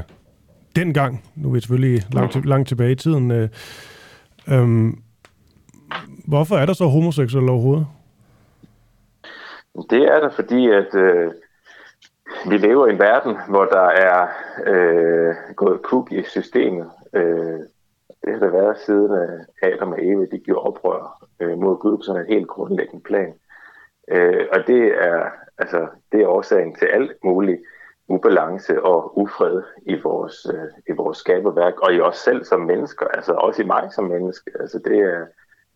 dengang, 0.76 1.24
nu 1.36 1.48
er 1.48 1.52
vi 1.52 1.60
selvfølgelig 1.60 2.02
langt, 2.12 2.46
langt 2.46 2.68
tilbage 2.68 2.92
i 2.92 2.94
tiden, 2.94 3.30
øh, 3.30 3.48
Øhm, 4.48 5.02
hvorfor 6.28 6.56
er 6.56 6.66
der 6.66 6.72
så 6.72 6.84
homoseksuelle 6.84 7.50
overhovedet? 7.50 7.86
Det 9.90 10.02
er 10.02 10.20
der, 10.20 10.30
fordi 10.30 10.70
at 10.70 10.94
øh, 10.94 11.32
vi 12.48 12.56
lever 12.56 12.86
i 12.86 12.90
en 12.90 12.98
verden, 12.98 13.36
hvor 13.48 13.64
der 13.64 13.86
er 13.86 14.28
øh, 14.66 15.34
gået 15.56 15.82
kuk 15.82 16.12
i 16.12 16.22
systemet. 16.22 16.90
Øh, 17.14 17.60
det 18.24 18.32
har 18.32 18.38
der 18.38 18.50
været 18.50 18.78
siden 18.78 19.12
øh, 19.12 19.40
Adam 19.62 19.92
og 19.92 19.98
Eva 20.04 20.24
de 20.24 20.38
gjorde 20.38 20.66
oprør 20.66 21.26
øh, 21.40 21.58
mod 21.58 21.78
Gud 21.78 21.96
på 21.96 22.02
sådan 22.02 22.20
en 22.22 22.34
helt 22.34 22.48
grundlæggende 22.48 23.02
plan. 23.02 23.34
Øh, 24.08 24.46
og 24.52 24.66
det 24.66 24.82
er, 24.86 25.30
altså, 25.58 25.88
det 26.12 26.22
er 26.22 26.26
årsagen 26.26 26.74
til 26.74 26.86
alt 26.86 27.12
muligt 27.24 27.60
ubalance 28.12 28.82
og 28.82 29.18
ufred 29.18 29.62
i 29.86 29.94
vores, 30.02 30.46
øh, 30.54 30.68
i 30.88 30.92
vores 30.96 31.18
skaberværk, 31.18 31.80
og 31.80 31.94
i 31.94 32.00
os 32.00 32.16
selv 32.16 32.44
som 32.44 32.60
mennesker, 32.60 33.06
altså 33.06 33.32
også 33.32 33.62
i 33.62 33.66
mig 33.66 33.88
som 33.94 34.04
menneske. 34.04 34.50
Altså 34.60 34.78
det 34.84 34.98
er, 34.98 35.18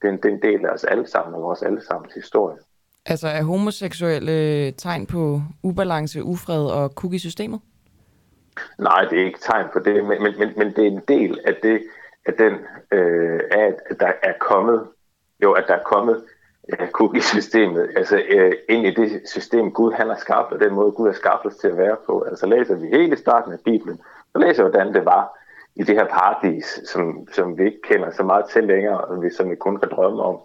det 0.02 0.08
er, 0.08 0.12
en, 0.12 0.16
det 0.16 0.24
er 0.24 0.34
en 0.34 0.42
del 0.42 0.66
af 0.66 0.70
os 0.70 0.84
alle 0.84 1.06
sammen, 1.06 1.34
og 1.34 1.42
vores 1.42 1.62
allesammens 1.62 2.14
historie. 2.14 2.56
Altså 3.06 3.28
er 3.28 3.42
homoseksuelle 3.42 4.70
tegn 4.72 5.06
på 5.06 5.40
ubalance, 5.62 6.22
ufred 6.22 6.66
og 6.66 6.94
kuk 6.94 7.12
i 7.12 7.18
systemet? 7.18 7.60
Nej, 8.78 9.04
det 9.10 9.20
er 9.20 9.24
ikke 9.24 9.38
tegn 9.38 9.66
på 9.72 9.78
det, 9.78 10.04
men, 10.04 10.22
men, 10.22 10.38
men, 10.38 10.48
men 10.56 10.66
det 10.66 10.86
er 10.86 10.90
en 10.90 11.02
del 11.08 11.40
af 11.46 11.54
det, 11.62 11.82
at 12.26 12.34
den, 12.38 12.52
øh, 12.92 13.40
at 13.50 13.74
der 14.00 14.12
er 14.22 14.32
kommet, 14.40 14.88
jo, 15.42 15.52
at 15.52 15.64
der 15.68 15.74
er 15.74 15.82
kommet 15.82 16.24
cookie-systemet, 16.92 17.90
altså 17.96 18.22
øh, 18.28 18.52
ind 18.68 18.86
i 18.86 18.90
det 18.90 19.22
system, 19.24 19.72
Gud 19.72 19.92
han 19.92 20.08
har 20.08 20.16
skabt, 20.16 20.52
og 20.52 20.60
den 20.60 20.74
måde, 20.74 20.92
Gud 20.92 21.06
har 21.06 21.14
skabt 21.14 21.46
os 21.46 21.56
til 21.56 21.68
at 21.68 21.76
være 21.76 21.96
på. 22.06 22.20
Altså 22.20 22.46
læser 22.46 22.76
vi 22.76 22.86
hele 22.86 23.16
starten 23.16 23.52
af 23.52 23.58
Bibelen, 23.64 24.00
så 24.32 24.38
læser 24.38 24.62
hvordan 24.62 24.94
det 24.94 25.04
var 25.04 25.38
i 25.76 25.82
det 25.82 25.94
her 25.94 26.06
paradis, 26.06 26.80
som, 26.84 27.28
som 27.32 27.58
vi 27.58 27.64
ikke 27.64 27.82
kender 27.82 28.10
så 28.10 28.22
meget 28.22 28.44
til 28.52 28.64
længere, 28.64 29.00
og 29.00 29.22
vi, 29.22 29.30
som 29.30 29.50
vi 29.50 29.56
kun 29.56 29.78
kan 29.78 29.88
drømme 29.90 30.22
om. 30.22 30.38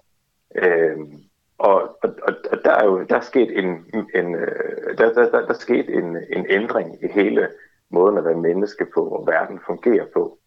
Øh, 0.56 0.98
og, 1.58 1.82
og, 2.04 2.10
og 2.52 2.58
der 2.64 2.72
er 2.72 2.86
jo 2.86 3.04
der 3.10 3.16
er 3.16 3.22
sket 3.22 3.60
en, 3.60 3.66
en 4.16 4.36
øh, 4.36 4.98
der, 4.98 5.14
der, 5.14 5.30
der, 5.32 5.48
der 5.48 5.54
sket 5.54 5.98
en, 5.98 6.18
en 6.30 6.46
ændring 6.50 7.04
i 7.04 7.08
hele 7.08 7.48
måden 7.90 8.18
at 8.18 8.26
være 8.26 8.36
menneske 8.36 8.86
på, 8.94 9.02
og 9.02 9.28
verden 9.28 9.60
fungerer 9.66 10.06
på. 10.14 10.38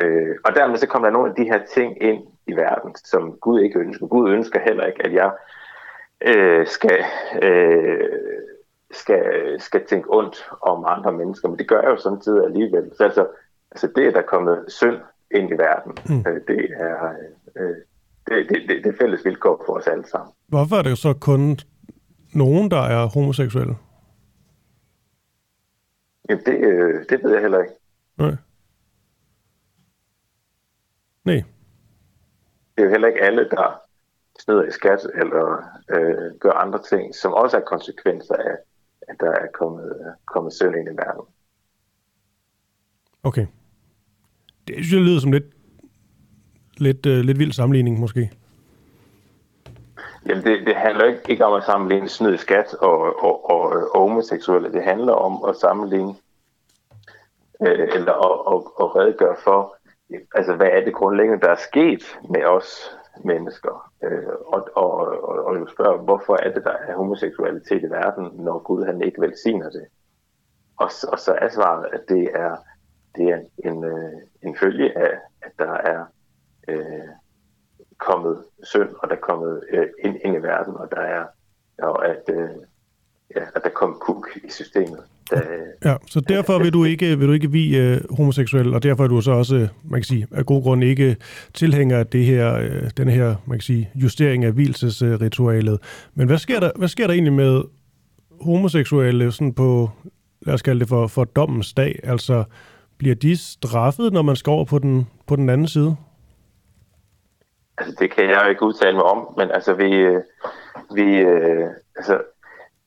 Øh, 0.00 0.36
og 0.44 0.54
dermed 0.54 0.76
så 0.76 0.86
kommer 0.86 1.08
der 1.08 1.12
nogle 1.12 1.30
af 1.30 1.36
de 1.36 1.44
her 1.44 1.60
ting 1.74 2.02
ind 2.02 2.22
i 2.46 2.52
verden, 2.52 2.94
som 3.04 3.32
Gud 3.40 3.60
ikke 3.60 3.78
ønsker. 3.78 4.06
Gud 4.06 4.30
ønsker 4.30 4.60
heller 4.60 4.86
ikke, 4.86 5.04
at 5.06 5.12
jeg 5.12 5.30
øh, 6.20 6.66
skal, 6.66 7.04
øh, 7.42 8.08
skal, 8.90 9.24
skal 9.60 9.86
tænke 9.86 10.08
ondt 10.10 10.50
om 10.62 10.84
andre 10.88 11.12
mennesker, 11.12 11.48
men 11.48 11.58
det 11.58 11.68
gør 11.68 11.80
jeg 11.80 11.90
jo 11.90 11.96
samtidig 11.96 12.44
alligevel. 12.44 12.90
Så 12.96 13.04
altså, 13.04 13.26
altså 13.70 13.92
det, 13.96 14.06
at 14.06 14.14
der 14.14 14.20
er 14.20 14.26
kommet 14.26 14.64
synd 14.68 14.96
ind 15.30 15.50
i 15.50 15.54
verden, 15.54 15.92
mm. 16.08 16.24
øh, 16.30 16.40
det 16.48 16.70
er... 16.76 17.12
Øh, 17.56 17.76
det, 18.28 18.48
det, 18.48 18.68
det, 18.68 18.84
det 18.84 18.94
fælles 19.00 19.24
vilkår 19.24 19.62
for 19.66 19.72
os 19.72 19.86
alle 19.86 20.04
sammen. 20.08 20.32
Hvorfor 20.48 20.76
er 20.76 20.82
det 20.82 20.98
så 20.98 21.14
kun 21.20 21.58
nogen, 22.34 22.70
der 22.70 22.82
er 22.82 23.06
homoseksuelle? 23.06 23.76
Jamen, 26.28 26.44
det, 26.46 26.54
øh, 26.54 27.04
det 27.08 27.24
ved 27.24 27.32
jeg 27.32 27.40
heller 27.40 27.60
ikke. 27.60 27.72
Nej. 28.18 28.34
Nej. 31.24 31.42
Det 32.76 32.82
er 32.82 32.84
jo 32.84 32.90
heller 32.90 33.08
ikke 33.08 33.22
alle, 33.22 33.48
der 33.50 33.80
snyder 34.38 34.64
i 34.64 34.70
skat 34.70 35.06
eller 35.14 35.62
øh, 35.90 36.38
gør 36.40 36.50
andre 36.50 36.82
ting, 36.82 37.14
som 37.14 37.32
også 37.32 37.56
er 37.56 37.60
konsekvenser 37.60 38.34
af, 38.34 38.56
at 39.08 39.16
der 39.20 39.30
er 39.30 39.46
kommet, 39.54 40.16
kommet 40.26 40.52
søvn 40.52 40.74
ind 40.74 40.88
i 40.88 40.96
verden. 40.96 41.24
Okay. 43.22 43.46
Det 44.68 44.74
synes 44.74 44.92
jeg 44.92 45.00
lyder 45.00 45.20
som 45.20 45.32
lidt, 45.32 45.44
lidt, 46.76 47.06
uh, 47.06 47.12
lidt 47.12 47.38
vild 47.38 47.52
sammenligning, 47.52 48.00
måske. 48.00 48.30
Jamen, 50.26 50.44
det, 50.44 50.66
det 50.66 50.76
handler 50.76 51.04
ikke, 51.04 51.20
ikke 51.28 51.44
om 51.44 51.52
at 51.52 51.64
sammenligne 51.64 52.08
snyd 52.08 52.36
skat 52.36 52.74
og, 52.74 53.24
og, 53.24 53.50
og, 53.50 53.60
og 53.94 54.00
homoseksuelle. 54.00 54.72
Det 54.72 54.82
handler 54.82 55.12
om 55.12 55.44
at 55.48 55.56
sammenligne 55.56 56.14
øh, 57.62 57.88
eller 57.94 58.14
at, 58.28 58.54
at, 58.54 58.60
at 58.80 58.96
redegøre 58.96 59.36
for, 59.44 59.76
altså 60.34 60.56
hvad 60.56 60.66
er 60.66 60.84
det 60.84 60.94
grundlæggende, 60.94 61.40
der 61.40 61.50
er 61.50 61.56
sket 61.70 62.18
med 62.30 62.44
os 62.44 62.98
mennesker? 63.24 63.92
Øh, 64.02 64.34
og, 64.46 64.68
og, 64.74 64.90
og, 65.28 65.44
og 65.44 65.58
jo 65.58 65.66
spørge, 65.66 65.98
hvorfor 65.98 66.36
er 66.42 66.52
det, 66.52 66.64
der 66.64 66.72
er 66.72 66.96
homoseksualitet 66.96 67.82
i 67.82 67.90
verden, 67.90 68.30
når 68.44 68.58
Gud 68.58 68.84
han 68.84 69.02
ikke 69.02 69.20
velsigner 69.20 69.70
det? 69.70 69.86
Og, 70.76 70.90
og 71.12 71.18
så 71.18 71.38
er 71.40 71.48
svaret, 71.48 71.88
at 71.92 72.00
det 72.08 72.30
er, 72.34 72.56
det 73.16 73.28
er 73.28 73.40
en, 73.64 73.84
øh, 73.84 74.12
en 74.42 74.56
følge 74.56 74.98
af, 74.98 75.18
at 75.42 75.52
der 75.58 75.72
er 75.72 76.04
øh, 76.68 77.08
kommet 77.98 78.44
synd, 78.62 78.88
og 78.98 79.08
der 79.08 79.16
er 79.16 79.20
kommet 79.20 79.64
øh, 79.70 79.88
ind, 80.04 80.16
ind 80.24 80.36
i 80.36 80.42
verden, 80.42 80.76
og 80.76 80.90
der 80.90 81.00
er 81.00 81.26
og 81.82 82.08
at, 82.08 82.22
øh, 82.28 82.50
ja, 83.36 83.40
at 83.54 83.62
der 83.64 83.70
kom 83.70 83.96
kuk 84.00 84.28
i 84.44 84.50
systemet. 84.50 84.98
Øh, 85.32 85.40
ja, 85.84 85.96
så 86.06 86.20
derfor 86.20 86.58
vil 86.58 86.72
du 86.72 86.84
ikke, 86.84 87.18
vil 87.18 87.28
du 87.28 87.32
ikke 87.32 87.50
vi 87.50 87.92
uh, 87.92 88.16
homoseksuel, 88.16 88.74
og 88.74 88.82
derfor 88.82 89.04
er 89.04 89.08
du 89.08 89.20
så 89.20 89.32
også, 89.32 89.68
man 89.84 90.00
kan 90.00 90.04
sige, 90.04 90.26
af 90.30 90.46
god 90.46 90.62
grund 90.62 90.84
ikke 90.84 91.16
tilhænger 91.54 91.98
af 91.98 92.06
det 92.06 92.24
her, 92.24 92.58
uh, 92.58 92.90
den 92.96 93.08
her, 93.08 93.34
man 93.46 93.58
kan 93.58 93.62
sige, 93.62 93.90
justering 93.94 94.44
af 94.44 94.52
hvilesesritualet. 94.52 96.08
Men 96.14 96.26
hvad 96.26 96.38
sker 96.38 96.60
der, 96.60 96.70
hvad 96.76 96.88
sker 96.88 97.06
der 97.06 97.14
egentlig 97.14 97.32
med 97.32 97.62
homoseksuelle 98.40 99.32
sådan 99.32 99.54
på, 99.54 99.90
lad 100.42 100.54
os 100.54 100.62
kalde 100.62 100.80
det 100.80 100.88
for, 100.88 101.06
for 101.06 101.24
dommens 101.24 101.72
dag? 101.72 102.00
Altså, 102.02 102.44
bliver 102.98 103.14
de 103.14 103.36
straffet, 103.36 104.12
når 104.12 104.22
man 104.22 104.36
skal 104.36 104.50
over 104.50 104.64
på 104.64 104.78
den, 104.78 105.06
på 105.26 105.36
den 105.36 105.48
anden 105.48 105.68
side? 105.68 105.96
altså 107.80 107.96
det 107.98 108.10
kan 108.14 108.24
jeg 108.24 108.40
jo 108.44 108.48
ikke 108.48 108.62
udtale 108.62 108.96
mig 108.96 109.04
om, 109.04 109.34
men 109.36 109.50
altså 109.50 109.74
vi, 109.74 109.90
øh, 109.94 110.22
vi 110.94 111.18
øh, 111.18 111.66
altså, 111.96 112.20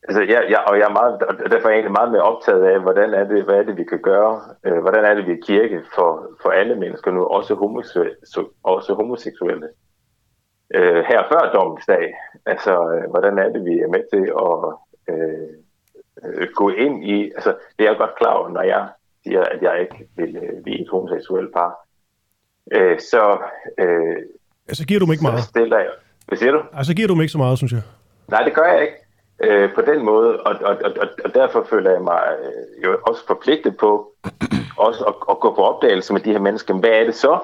altså 0.07 0.21
jeg, 0.21 0.41
jeg, 0.49 0.63
og 0.67 0.77
jeg 0.79 0.85
er 0.89 0.97
meget, 0.99 1.23
og 1.23 1.51
derfor 1.51 1.67
er 1.67 1.71
jeg 1.71 1.79
egentlig 1.79 1.99
meget 1.99 2.11
mere 2.11 2.21
optaget 2.31 2.63
af, 2.63 2.81
hvordan 2.81 3.13
er 3.13 3.23
det, 3.23 3.43
hvad 3.43 3.55
er 3.55 3.63
det, 3.63 3.77
vi 3.77 3.83
kan 3.83 4.01
gøre, 4.01 4.41
øh, 4.65 4.79
hvordan 4.81 5.05
er 5.05 5.13
det, 5.13 5.27
vi 5.27 5.31
er 5.31 5.45
kirke 5.45 5.81
for, 5.95 6.09
for 6.41 6.49
alle 6.49 6.75
mennesker 6.75 7.11
nu, 7.11 7.23
også, 7.25 7.55
homoseksuelle, 7.55 8.15
også 8.63 8.93
homoseksuelle. 8.93 9.67
Øh, 10.75 11.03
her 11.09 11.23
før 11.31 11.51
dommens 11.55 11.85
dag, 11.85 12.13
altså 12.45 12.73
øh, 12.93 13.09
hvordan 13.09 13.37
er 13.37 13.49
det, 13.49 13.65
vi 13.65 13.75
er 13.79 13.87
med 13.95 14.03
til 14.13 14.25
at 14.47 14.57
øh, 15.11 15.49
øh, 16.23 16.47
gå 16.55 16.69
ind 16.69 17.05
i, 17.05 17.31
altså 17.35 17.55
det 17.77 17.85
er 17.85 17.89
jeg 17.89 17.97
godt 17.97 18.15
klar 18.15 18.33
over, 18.33 18.49
når 18.49 18.61
jeg 18.61 18.89
siger, 19.23 19.43
at 19.43 19.61
jeg 19.61 19.81
ikke 19.81 20.07
vil 20.15 20.35
øh, 20.35 20.63
blive 20.63 20.81
et 20.81 20.89
homoseksuelt 20.91 21.53
par. 21.53 21.71
Øh, 22.71 22.99
så 22.99 23.37
øh, 23.77 24.17
Altså 24.67 24.85
giver 24.87 24.99
du 24.99 25.05
mig 25.05 25.13
ikke 25.13 25.23
meget? 25.23 25.43
Stiller 25.43 25.79
jeg. 25.79 25.93
Hvad 26.27 26.37
siger 26.37 26.51
du? 26.51 26.61
Altså 26.73 26.93
giver 26.95 27.07
du 27.07 27.15
mig 27.15 27.23
ikke 27.23 27.31
så 27.31 27.37
meget, 27.37 27.57
synes 27.57 27.73
jeg. 27.73 27.81
Nej, 28.27 28.41
det 28.43 28.53
gør 28.53 28.63
jeg 28.63 28.81
ikke 28.81 29.02
øh, 29.43 29.73
på 29.75 29.81
den 29.81 30.05
måde, 30.05 30.39
og, 30.39 30.55
og, 30.61 30.77
og, 30.85 31.07
og 31.25 31.33
derfor 31.35 31.65
føler 31.69 31.91
jeg 31.91 32.01
mig 32.01 32.21
øh, 32.43 32.83
jo 32.83 32.97
også 33.07 33.27
forpligtet 33.27 33.77
på 33.77 34.11
også 34.87 35.03
at, 35.03 35.13
at 35.29 35.39
gå 35.39 35.55
på 35.55 35.61
opdagelse 35.61 36.13
med 36.13 36.21
de 36.21 36.31
her 36.31 36.39
mennesker. 36.39 36.73
Hvad 36.73 36.89
er 36.89 37.03
det 37.03 37.15
så, 37.15 37.39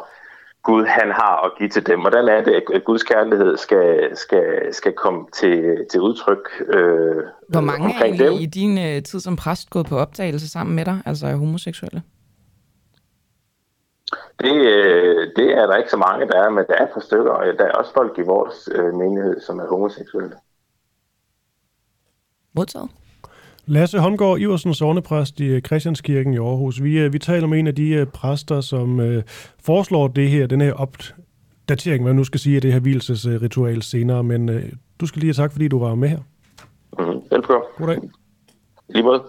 Gud 0.64 0.86
han 0.86 1.12
har 1.12 1.46
at 1.46 1.52
give 1.58 1.70
til 1.70 1.88
dem? 1.88 2.00
Hvordan 2.00 2.28
er 2.28 2.44
det, 2.44 2.64
at 2.74 2.84
Guds 2.84 3.04
kærlighed 3.04 3.58
skal, 3.58 4.18
skal, 4.18 4.74
skal 4.74 4.94
komme 4.94 5.26
til, 5.34 5.86
til 5.92 6.02
udtryk 6.02 6.50
øh, 6.68 7.24
Hvor 7.50 7.62
mange 7.62 8.06
er 8.06 8.18
dem? 8.18 8.34
i 8.34 8.46
din 8.46 8.78
øh, 8.78 9.04
tid 9.04 9.20
som 9.20 9.36
præst 9.36 9.70
gået 9.70 9.86
på 9.86 9.98
opdagelse 9.98 10.50
sammen 10.50 10.76
med 10.76 10.86
dig, 10.86 11.02
altså 11.06 11.28
homoseksuelle? 11.28 12.02
Det, 14.40 14.56
øh, 14.56 15.28
det 15.36 15.58
er 15.58 15.68
der 15.68 15.76
ikke 15.76 15.90
så 15.90 15.98
mange, 15.98 16.28
der 16.28 16.38
er, 16.44 16.50
men 16.50 16.66
der 16.68 16.74
er 16.74 16.84
et 16.84 16.94
par 16.94 17.02
stykker, 17.02 17.32
og 17.32 17.46
der 17.60 17.66
er 17.66 17.72
også 17.72 17.94
folk 17.94 18.18
i 18.18 18.22
vores 18.22 18.70
øh, 18.76 18.94
menighed, 18.94 19.42
som 19.42 19.60
er 19.60 19.68
homoseksuelle. 19.68 20.36
Modtaget. 22.60 22.90
Lasse 23.66 24.00
Holmgaard 24.00 24.40
Iversen, 24.40 24.74
sovnepræst 24.74 25.40
i 25.40 25.46
øh, 25.46 25.62
Christianskirken 25.62 26.34
i 26.34 26.38
Aarhus. 26.38 26.84
Vi, 26.84 27.00
øh, 27.00 27.14
vi 27.14 27.20
taler 27.20 27.48
med 27.48 27.60
en 27.60 27.68
af 27.68 27.76
de 27.76 28.06
præster, 28.14 28.62
som 28.62 29.00
øh, 29.00 29.24
foreslår 29.64 30.08
det 30.08 30.30
her, 30.30 30.48
den 30.48 30.62
her 30.62 30.74
opdatering, 30.74 32.04
hvad 32.04 32.14
nu 32.14 32.24
skal 32.24 32.40
sige, 32.40 32.56
af 32.56 32.62
det 32.62 32.74
her 32.74 32.80
hvilesesritual 32.80 33.82
senere. 33.82 34.24
Men 34.24 34.50
øh, 34.50 34.64
du 35.00 35.06
skal 35.06 35.20
lige 35.20 35.28
have 35.28 35.44
tak, 35.44 35.52
fordi 35.52 35.68
du 35.68 35.80
var 35.80 35.96
med 35.96 36.10
her. 36.10 36.18
Mm-hmm. 37.00 37.22
Velkommen. 37.32 37.68
Goddag. 37.78 38.00
Lige 38.90 39.04
måde. 39.04 39.24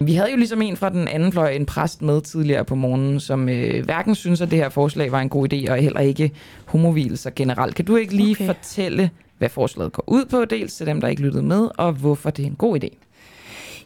Vi 0.00 0.14
havde 0.14 0.30
jo 0.30 0.36
ligesom 0.36 0.62
en 0.62 0.76
fra 0.76 0.88
den 0.88 1.08
anden 1.08 1.32
fløj, 1.32 1.48
en 1.48 1.66
præst 1.66 2.02
med 2.02 2.20
tidligere 2.20 2.64
på 2.64 2.74
morgenen, 2.74 3.20
som 3.20 3.48
øh, 3.48 3.84
hverken 3.84 4.14
synes, 4.14 4.40
at 4.40 4.50
det 4.50 4.58
her 4.58 4.68
forslag 4.68 5.12
var 5.12 5.20
en 5.20 5.28
god 5.28 5.52
idé, 5.52 5.70
og 5.70 5.76
heller 5.76 6.00
ikke 6.00 6.32
homovilser 6.66 7.30
generelt. 7.36 7.74
Kan 7.74 7.84
du 7.84 7.96
ikke 7.96 8.16
lige 8.16 8.36
okay. 8.36 8.46
fortælle, 8.46 9.10
hvad 9.38 9.48
forslaget 9.48 9.92
går 9.92 10.04
ud 10.06 10.24
på, 10.24 10.44
dels 10.44 10.74
til 10.74 10.86
dem, 10.86 11.00
der 11.00 11.08
ikke 11.08 11.22
lyttede 11.22 11.42
med, 11.42 11.68
og 11.78 11.92
hvorfor 11.92 12.30
det 12.30 12.42
er 12.42 12.46
en 12.46 12.56
god 12.56 12.84
idé? 12.84 12.88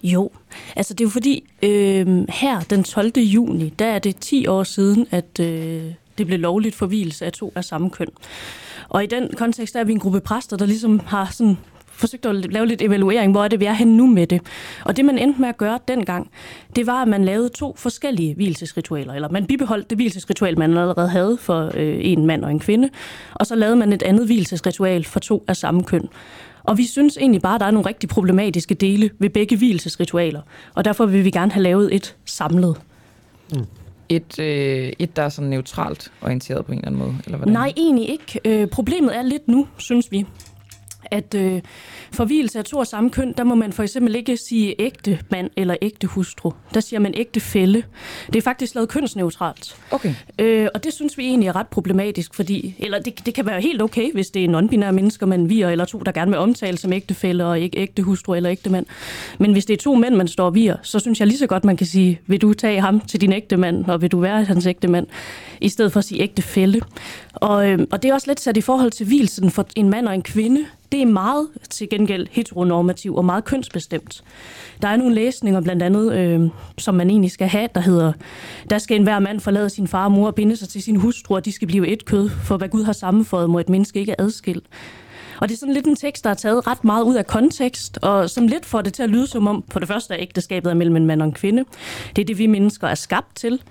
Jo, 0.02 0.30
altså 0.76 0.94
det 0.94 1.00
er 1.00 1.06
jo 1.06 1.10
fordi, 1.10 1.44
øh, 1.62 2.28
her 2.28 2.60
den 2.60 2.84
12. 2.84 3.18
juni, 3.18 3.68
der 3.68 3.86
er 3.86 3.98
det 3.98 4.16
10 4.16 4.46
år 4.46 4.62
siden, 4.62 5.06
at 5.10 5.40
øh, 5.40 5.82
det 6.18 6.26
blev 6.26 6.38
lovligt 6.38 6.74
for 6.74 6.86
hvilelse 6.86 7.26
af 7.26 7.32
to 7.32 7.52
af 7.54 7.64
samme 7.64 7.90
køn. 7.90 8.08
Og 8.88 9.04
i 9.04 9.06
den 9.06 9.30
kontekst 9.36 9.74
der 9.74 9.80
er 9.80 9.84
vi 9.84 9.92
en 9.92 9.98
gruppe 9.98 10.20
præster, 10.20 10.56
der 10.56 10.66
ligesom 10.66 11.00
har 11.00 11.28
sådan 11.32 11.58
forsøgt 12.00 12.26
at 12.26 12.52
lave 12.52 12.66
lidt 12.66 12.82
evaluering, 12.82 13.32
hvor 13.32 13.44
er 13.44 13.48
det, 13.48 13.60
vi 13.60 13.64
er 13.64 13.72
henne 13.72 13.96
nu 13.96 14.06
med 14.06 14.26
det. 14.26 14.40
Og 14.84 14.96
det, 14.96 15.04
man 15.04 15.18
endte 15.18 15.40
med 15.40 15.48
at 15.48 15.56
gøre 15.56 15.78
dengang, 15.88 16.30
det 16.76 16.86
var, 16.86 17.02
at 17.02 17.08
man 17.08 17.24
lavede 17.24 17.48
to 17.48 17.74
forskellige 17.76 18.34
hvilesesritualer, 18.34 19.14
eller 19.14 19.28
man 19.28 19.46
bibeholdt 19.46 19.90
det 19.90 19.98
hvilesesritual, 19.98 20.58
man 20.58 20.70
allerede 20.70 21.08
havde 21.08 21.38
for 21.40 21.70
øh, 21.74 21.98
en 22.00 22.26
mand 22.26 22.44
og 22.44 22.50
en 22.50 22.60
kvinde, 22.60 22.88
og 23.34 23.46
så 23.46 23.54
lavede 23.54 23.76
man 23.76 23.92
et 23.92 24.02
andet 24.02 24.26
hvilesesritual 24.26 25.04
for 25.04 25.20
to 25.20 25.44
af 25.48 25.56
samme 25.56 25.84
køn. 25.84 26.08
Og 26.62 26.78
vi 26.78 26.86
synes 26.86 27.16
egentlig 27.16 27.42
bare, 27.42 27.54
at 27.54 27.60
der 27.60 27.66
er 27.66 27.70
nogle 27.70 27.88
rigtig 27.88 28.08
problematiske 28.08 28.74
dele 28.74 29.10
ved 29.18 29.30
begge 29.30 29.56
hvilesesritualer, 29.56 30.40
og 30.74 30.84
derfor 30.84 31.06
vil 31.06 31.24
vi 31.24 31.30
gerne 31.30 31.52
have 31.52 31.62
lavet 31.62 31.94
et 31.94 32.16
samlet. 32.24 32.76
Mm. 33.52 33.66
Et, 34.08 34.38
øh, 34.38 34.92
et, 34.98 35.16
der 35.16 35.22
er 35.22 35.28
sådan 35.28 35.50
neutralt 35.50 36.12
orienteret 36.22 36.66
på 36.66 36.72
en 36.72 36.78
eller 36.78 36.88
anden 36.88 36.98
måde? 37.00 37.14
Eller 37.24 37.36
hvordan? 37.36 37.52
Nej, 37.52 37.72
egentlig 37.76 38.10
ikke. 38.10 38.40
Øh, 38.44 38.68
problemet 38.68 39.16
er 39.16 39.22
lidt 39.22 39.48
nu, 39.48 39.66
synes 39.76 40.12
vi, 40.12 40.26
at 41.10 41.34
øh, 41.34 41.62
forvielse 42.12 42.58
af 42.58 42.64
to 42.64 42.78
og 42.78 42.86
samme 42.86 43.10
køn, 43.10 43.34
der 43.36 43.44
må 43.44 43.54
man 43.54 43.72
for 43.72 43.82
eksempel 43.82 44.16
ikke 44.16 44.36
sige 44.36 44.74
ægte 44.78 45.18
mand 45.30 45.50
eller 45.56 45.76
ægte 45.82 46.06
hustru. 46.06 46.52
Der 46.74 46.80
siger 46.80 47.00
man 47.00 47.14
ægte 47.16 47.40
fælde. 47.40 47.82
Det 48.26 48.36
er 48.36 48.42
faktisk 48.42 48.74
lavet 48.74 48.88
kønsneutralt. 48.88 49.76
Okay. 49.90 50.14
Øh, 50.38 50.68
og 50.74 50.84
det 50.84 50.92
synes 50.92 51.18
vi 51.18 51.24
egentlig 51.24 51.48
er 51.48 51.56
ret 51.56 51.68
problematisk, 51.68 52.34
fordi, 52.34 52.74
eller 52.78 52.98
det, 52.98 53.26
det 53.26 53.34
kan 53.34 53.46
være 53.46 53.60
helt 53.60 53.82
okay, 53.82 54.12
hvis 54.12 54.30
det 54.30 54.44
er 54.44 54.48
non-binære 54.48 54.92
mennesker, 54.92 55.26
man 55.26 55.48
virer, 55.48 55.70
eller 55.70 55.84
to, 55.84 55.98
der 55.98 56.12
gerne 56.12 56.30
vil 56.30 56.38
omtale 56.38 56.78
som 56.78 56.92
ægte 56.92 57.14
fælde 57.14 57.50
og 57.50 57.60
ikke 57.60 57.78
ægte 57.78 58.02
hustru 58.02 58.34
eller 58.34 58.50
ægte 58.50 58.70
mand. 58.70 58.86
Men 59.38 59.52
hvis 59.52 59.64
det 59.64 59.74
er 59.74 59.82
to 59.82 59.94
mænd, 59.94 60.14
man 60.14 60.28
står 60.28 60.46
og 60.46 60.54
virer, 60.54 60.76
så 60.82 60.98
synes 60.98 61.20
jeg 61.20 61.26
lige 61.26 61.38
så 61.38 61.46
godt, 61.46 61.64
man 61.64 61.76
kan 61.76 61.86
sige, 61.86 62.20
vil 62.26 62.40
du 62.40 62.54
tage 62.54 62.80
ham 62.80 63.00
til 63.00 63.20
din 63.20 63.32
ægte 63.32 63.56
mand, 63.56 63.84
og 63.84 64.02
vil 64.02 64.10
du 64.10 64.20
være 64.20 64.44
hans 64.44 64.66
ægte 64.66 64.88
mand, 64.88 65.06
i 65.60 65.68
stedet 65.68 65.92
for 65.92 65.98
at 65.98 66.04
sige 66.04 66.22
ægte 66.22 66.42
fælde. 66.42 66.80
Og, 67.34 67.68
øh, 67.70 67.78
og 67.90 68.02
det 68.02 68.10
er 68.10 68.14
også 68.14 68.26
lidt 68.26 68.40
sat 68.40 68.56
i 68.56 68.60
forhold 68.60 68.90
til 68.90 69.06
hvilsen 69.06 69.50
for 69.50 69.66
en 69.76 69.90
mand 69.90 70.08
og 70.08 70.14
en 70.14 70.22
kvinde 70.22 70.66
det 70.92 71.02
er 71.02 71.06
meget 71.06 71.48
til 71.70 71.88
gengæld 71.88 72.26
heteronormativ 72.30 73.16
og 73.16 73.24
meget 73.24 73.44
kønsbestemt. 73.44 74.24
Der 74.82 74.88
er 74.88 74.96
nogle 74.96 75.14
læsninger 75.14 75.60
blandt 75.60 75.82
andet, 75.82 76.12
øh, 76.14 76.50
som 76.78 76.94
man 76.94 77.10
egentlig 77.10 77.30
skal 77.30 77.48
have, 77.48 77.68
der 77.74 77.80
hedder, 77.80 78.12
der 78.70 78.78
skal 78.78 78.96
enhver 78.96 79.18
mand 79.18 79.40
forlade 79.40 79.70
sin 79.70 79.88
far 79.88 80.04
og 80.04 80.12
mor 80.12 80.26
og 80.26 80.34
binde 80.34 80.56
sig 80.56 80.68
til 80.68 80.82
sin 80.82 80.96
hustru, 80.96 81.34
og 81.34 81.44
de 81.44 81.52
skal 81.52 81.68
blive 81.68 81.88
et 81.88 82.04
kød, 82.04 82.28
for 82.28 82.56
hvad 82.56 82.68
Gud 82.68 82.84
har 82.84 82.92
sammenføjet, 82.92 83.50
må 83.50 83.58
et 83.58 83.68
menneske 83.68 84.00
ikke 84.00 84.20
adskille. 84.20 84.62
Og 85.40 85.48
det 85.48 85.54
er 85.54 85.58
sådan 85.58 85.74
lidt 85.74 85.86
en 85.86 85.96
tekst, 85.96 86.24
der 86.24 86.30
er 86.30 86.34
taget 86.34 86.66
ret 86.66 86.84
meget 86.84 87.04
ud 87.04 87.14
af 87.14 87.26
kontekst, 87.26 87.98
og 88.02 88.30
som 88.30 88.46
lidt 88.46 88.66
får 88.66 88.82
det 88.82 88.92
til 88.92 89.02
at 89.02 89.10
lyde 89.10 89.26
som 89.26 89.46
om, 89.46 89.64
for 89.70 89.78
det 89.78 89.88
første 89.88 90.14
er 90.14 90.18
ægteskabet 90.20 90.70
er 90.70 90.74
mellem 90.74 90.96
en 90.96 91.06
mand 91.06 91.22
og 91.22 91.28
en 91.28 91.34
kvinde. 91.34 91.64
Det 92.16 92.22
er 92.22 92.26
det, 92.26 92.38
vi 92.38 92.46
mennesker 92.46 92.86
er 92.88 92.94
skabt 92.94 93.36
til, 93.36 93.62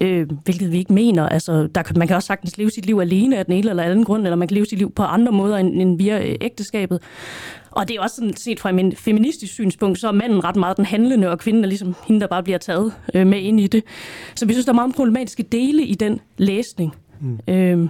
øh, 0.00 0.30
hvilket 0.44 0.72
vi 0.72 0.78
ikke 0.78 0.92
mener. 0.92 1.28
Altså, 1.28 1.68
der, 1.74 1.82
man 1.96 2.06
kan 2.06 2.16
også 2.16 2.26
sagtens 2.26 2.58
leve 2.58 2.70
sit 2.70 2.86
liv 2.86 2.98
alene 2.98 3.38
af 3.38 3.44
den 3.44 3.54
ene 3.54 3.70
eller 3.70 3.82
anden 3.82 4.04
grund, 4.04 4.22
eller 4.22 4.36
man 4.36 4.48
kan 4.48 4.54
leve 4.54 4.66
sit 4.66 4.78
liv 4.78 4.90
på 4.90 5.02
andre 5.02 5.32
måder 5.32 5.56
end, 5.56 5.80
end 5.80 5.98
via 5.98 6.28
øh, 6.28 6.34
ægteskabet. 6.40 7.02
Og 7.70 7.88
det 7.88 7.96
er 7.96 8.00
også 8.00 8.16
sådan 8.16 8.36
set 8.36 8.60
fra 8.60 8.70
en 8.70 8.96
feministisk 8.96 9.52
synspunkt, 9.52 9.98
så 9.98 10.08
er 10.08 10.12
manden 10.12 10.44
ret 10.44 10.56
meget 10.56 10.76
den 10.76 10.84
handlende, 10.84 11.30
og 11.30 11.38
kvinden 11.38 11.64
er 11.64 11.68
ligesom 11.68 11.94
hende, 12.06 12.20
der 12.20 12.26
bare 12.26 12.42
bliver 12.42 12.58
taget 12.58 12.92
øh, 13.14 13.26
med 13.26 13.38
ind 13.38 13.60
i 13.60 13.66
det. 13.66 13.84
Så 14.34 14.46
vi 14.46 14.52
synes, 14.52 14.66
der 14.66 14.72
er 14.72 14.74
meget 14.74 14.94
problematiske 14.94 15.42
dele 15.42 15.82
i 15.82 15.94
den 15.94 16.20
læsning. 16.38 16.94
Mm. 17.20 17.38
Øhm, 17.48 17.88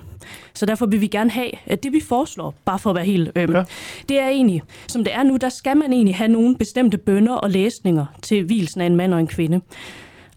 så 0.54 0.66
derfor 0.66 0.86
vil 0.86 1.00
vi 1.00 1.06
gerne 1.06 1.30
have, 1.30 1.50
at 1.66 1.82
det 1.82 1.92
vi 1.92 2.00
foreslår, 2.00 2.54
bare 2.64 2.78
for 2.78 2.90
at 2.90 2.96
være 2.96 3.04
helt 3.04 3.32
øhm, 3.36 3.54
ja. 3.54 3.64
det 4.08 4.20
er 4.20 4.28
egentlig, 4.28 4.62
som 4.88 5.04
det 5.04 5.14
er 5.14 5.22
nu, 5.22 5.36
der 5.36 5.48
skal 5.48 5.76
man 5.76 5.92
egentlig 5.92 6.16
have 6.16 6.28
nogle 6.28 6.56
bestemte 6.56 6.98
bønder 6.98 7.34
og 7.34 7.50
læsninger 7.50 8.06
til 8.22 8.44
hvilsen 8.44 8.80
af 8.80 8.86
en 8.86 8.96
mand 8.96 9.14
og 9.14 9.20
en 9.20 9.26
kvinde. 9.26 9.60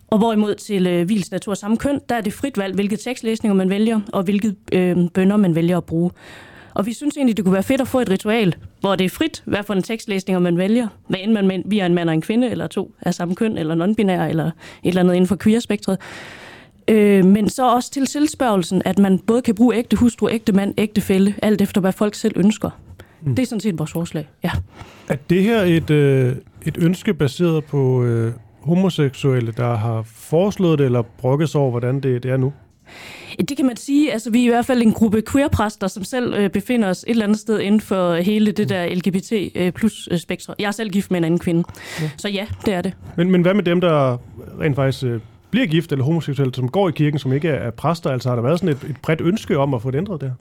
Og 0.08 0.18
hvorimod 0.18 0.56
til 0.56 0.88
øh, 0.88 1.06
hvilsen 1.06 1.36
af 1.36 1.42
to 1.42 1.56
samme 1.56 1.78
køn, 1.78 2.00
der 2.10 2.16
er 2.16 2.22
det 2.22 2.34
frit 2.34 2.58
valg, 2.58 2.76
hvilke 2.76 2.98
tekstlæsninger 2.98 3.56
man 3.56 3.70
vælger, 3.70 4.00
og 4.14 4.24
hvilke 4.24 4.56
øh, 4.72 4.98
bønder 5.14 5.38
man 5.38 5.56
vælger 5.56 5.78
at 5.78 5.86
bruge. 5.86 6.12
Og 6.74 6.86
vi 6.86 6.94
synes 6.94 7.18
egentlig, 7.18 7.38
det 7.38 7.46
kunne 7.46 7.54
være 7.54 7.64
fedt 7.64 7.82
at 7.82 7.88
få 7.88 8.00
et 8.00 8.10
ritual, 8.10 8.56
hvor 8.80 8.96
det 8.96 9.06
er 9.06 9.10
frit, 9.10 9.44
hvad 9.46 9.64
for 9.64 9.74
en 9.74 9.84
tekstlæsninger 9.84 10.40
man 10.40 10.58
vælger. 10.58 10.88
Hvad 11.08 11.20
end 11.24 11.32
man 11.32 11.64
via 11.66 11.86
en 11.86 11.94
mand 11.94 12.10
og 12.10 12.16
en 12.16 12.22
kvinde, 12.22 12.50
eller 12.50 12.68
to 12.68 12.92
af 13.02 13.14
samme 13.14 13.36
køn, 13.36 13.58
eller 13.58 13.76
non-binær, 13.76 14.30
eller 14.30 14.46
et 14.46 14.52
eller 14.84 15.02
andet 15.02 15.14
inden 15.14 15.28
for 15.28 15.36
queer-spektret. 15.36 15.98
Øh, 16.90 17.26
men 17.26 17.50
så 17.50 17.70
også 17.70 17.92
til 17.92 18.06
tilspørgelsen, 18.06 18.82
at 18.86 19.00
man 19.00 19.20
både 19.20 19.42
kan 19.42 19.56
bruge 19.56 19.76
ægte 19.76 19.96
hustru, 19.96 20.30
ægte 20.30 20.54
mand, 20.54 20.74
ægte 20.78 21.02
fælde, 21.02 21.34
alt 21.42 21.62
efter 21.62 21.82
hvad 21.82 21.92
folk 21.92 22.16
selv 22.16 22.34
ønsker. 22.38 22.70
Mm. 23.22 23.36
Det 23.36 23.44
er 23.44 23.48
sådan 23.48 23.60
set 23.60 23.80
vores 23.80 23.92
forslag, 23.92 24.30
ja. 24.44 24.52
Er 25.08 25.16
det 25.30 25.44
her 25.44 25.62
et, 25.62 25.90
øh, 25.90 26.36
et 26.66 26.78
ønske 26.78 27.14
baseret 27.14 27.64
på 27.64 28.04
øh, 28.04 28.34
homoseksuelle, 28.62 29.54
der 29.58 29.76
har 29.76 30.02
foreslået 30.06 30.80
det, 30.80 30.86
eller 30.86 31.02
brokket 31.02 31.56
over, 31.56 31.72
hvordan 31.72 32.00
det, 32.00 32.24
det 32.24 32.32
er 32.32 32.38
nu? 32.38 32.54
Det 33.50 33.58
kan 33.58 33.66
man 33.66 33.78
sige. 33.78 34.14
Altså, 34.14 34.32
vi 34.32 34.42
er 34.42 34.46
i 34.46 34.50
hvert 34.50 34.66
fald 34.66 34.82
en 34.82 34.94
gruppe 34.94 35.22
queerpræster, 35.32 35.88
som 35.88 36.04
selv 36.04 36.34
øh, 36.34 36.50
befinder 36.50 36.90
os 36.90 37.04
et 37.04 37.10
eller 37.10 37.24
andet 37.24 37.40
sted 37.40 37.60
inden 37.60 37.82
for 37.82 38.16
hele 38.16 38.52
det 38.52 38.70
der 38.70 38.96
LGBT 38.96 39.34
øh, 39.56 39.72
plus 39.72 40.08
øh, 40.12 40.18
spektrum. 40.18 40.56
Jeg 40.60 40.68
er 40.68 40.72
selv 40.72 40.90
gift 40.90 41.12
med 41.12 41.18
en 41.18 41.24
anden 41.24 41.40
kvinde. 41.40 41.64
Ja. 42.02 42.10
Så 42.18 42.30
ja, 42.30 42.46
det 42.66 42.74
er 42.74 42.82
det. 42.82 42.94
Men, 43.18 43.32
men 43.32 43.42
hvad 43.42 43.54
med 43.54 43.64
dem, 43.64 43.82
der 43.82 44.18
rent 44.60 44.76
faktisk 44.76 45.04
øh, 45.04 45.20
bliver 45.52 45.68
gift 45.68 45.92
eller 45.92 46.06
homoseksuelle, 46.06 46.56
som 46.56 46.70
går 46.70 46.90
i 46.90 46.92
kirken, 46.92 47.20
som 47.20 47.34
ikke 47.34 47.48
er 47.48 47.72
præster? 47.72 48.10
Altså 48.10 48.30
har 48.30 48.36
der 48.36 48.44
været 48.44 48.60
sådan 48.60 48.76
et, 48.76 48.84
et 48.90 48.98
bredt 49.02 49.22
ønske 49.22 49.58
om 49.58 49.74
at 49.74 49.82
få 49.82 49.92
det 49.92 49.98
ændret 49.98 50.22
der? 50.22 50.32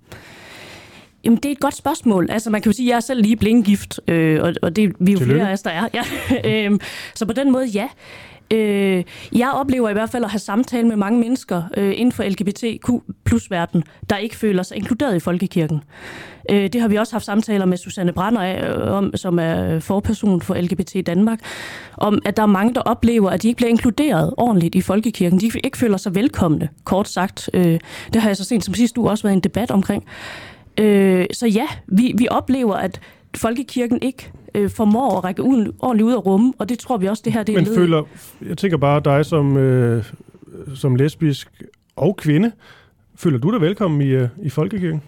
Jamen, 1.24 1.36
det 1.36 1.44
er 1.44 1.52
et 1.52 1.60
godt 1.60 1.76
spørgsmål. 1.76 2.30
Altså, 2.30 2.50
man 2.50 2.62
kan 2.62 2.72
jo 2.72 2.76
sige, 2.76 2.86
at 2.86 2.90
jeg 2.90 2.96
er 2.96 3.00
selv 3.00 3.22
lige 3.22 3.36
blindgift, 3.36 4.00
øh, 4.08 4.42
og, 4.42 4.54
og 4.62 4.76
det 4.76 4.92
vi 4.98 5.12
er 5.12 5.16
jo 5.18 5.24
flere 5.24 5.48
af 5.48 5.52
os, 5.52 5.62
der 5.62 5.70
er. 5.70 5.88
Ja. 5.94 6.02
øhm, 6.64 6.80
så 7.14 7.26
på 7.26 7.32
den 7.32 7.52
måde, 7.52 7.66
ja. 7.66 7.88
Øh, 8.52 9.04
jeg 9.32 9.50
oplever 9.54 9.88
i 9.88 9.92
hvert 9.92 10.10
fald 10.10 10.24
at 10.24 10.30
have 10.30 10.38
samtale 10.38 10.88
med 10.88 10.96
mange 10.96 11.20
mennesker 11.20 11.62
øh, 11.76 11.92
inden 11.96 12.12
for 12.12 12.22
LGBTQ 12.22 12.90
plus 13.24 13.50
verden, 13.50 13.84
der 14.10 14.16
ikke 14.16 14.36
føler 14.36 14.62
sig 14.62 14.76
inkluderet 14.76 15.16
i 15.16 15.20
folkekirken. 15.20 15.82
Øh, 16.50 16.68
det 16.72 16.80
har 16.80 16.88
vi 16.88 16.96
også 16.96 17.14
haft 17.14 17.24
samtaler 17.24 17.66
med 17.66 17.76
Susanne 17.76 18.12
Brander 18.12 18.42
af, 18.42 18.70
øh, 18.70 18.92
om, 18.92 19.16
som 19.16 19.38
er 19.38 19.74
øh, 19.74 19.80
forperson 19.80 20.40
for 20.40 20.54
LGBT 20.54 21.06
Danmark, 21.06 21.38
om 21.96 22.18
at 22.24 22.36
der 22.36 22.42
er 22.42 22.46
mange, 22.46 22.74
der 22.74 22.80
oplever, 22.80 23.30
at 23.30 23.42
de 23.42 23.48
ikke 23.48 23.56
bliver 23.56 23.70
inkluderet 23.70 24.34
ordentligt 24.36 24.74
i 24.74 24.80
folkekirken. 24.80 25.40
De 25.40 25.50
ikke 25.64 25.78
føler 25.78 25.96
sig 25.96 26.14
velkomne, 26.14 26.68
kort 26.84 27.08
sagt. 27.08 27.50
Øh, 27.54 27.78
det 28.12 28.22
har 28.22 28.28
jeg 28.28 28.36
så 28.36 28.44
sent 28.44 28.64
som 28.64 28.74
sidste 28.74 29.00
uge 29.00 29.10
også 29.10 29.22
været 29.22 29.34
en 29.34 29.40
debat 29.40 29.70
omkring. 29.70 30.04
Øh, 30.78 31.26
så 31.32 31.46
ja, 31.46 31.66
vi, 31.86 32.14
vi 32.18 32.28
oplever, 32.30 32.74
at 32.74 33.00
folkekirken 33.37 33.99
ikke 34.02 34.32
øh, 34.54 34.70
formår 34.70 35.18
at 35.18 35.25
række 35.25 35.42
ud, 35.42 35.73
ordentligt 35.78 36.06
ud 36.06 36.12
af 36.12 36.26
rummet, 36.26 36.54
og 36.58 36.68
det 36.68 36.78
tror 36.78 36.97
vi 36.97 37.06
også, 37.06 37.23
det 37.25 37.32
her 37.32 37.42
det 37.42 37.54
er 37.54 37.61
Men 37.61 37.75
føler, 37.75 38.02
jeg 38.49 38.58
tænker 38.58 38.76
bare 38.76 39.00
dig 39.04 39.26
som, 39.26 39.56
øh, 39.56 40.04
som 40.75 40.97
lesbisk 40.97 41.62
og 41.97 42.16
kvinde, 42.16 42.52
føler 43.16 43.38
du 43.38 43.52
dig 43.52 43.61
velkommen 43.61 44.00
i, 44.00 44.11
øh, 44.11 44.28
i 44.42 44.50
folkekirken? 44.50 45.02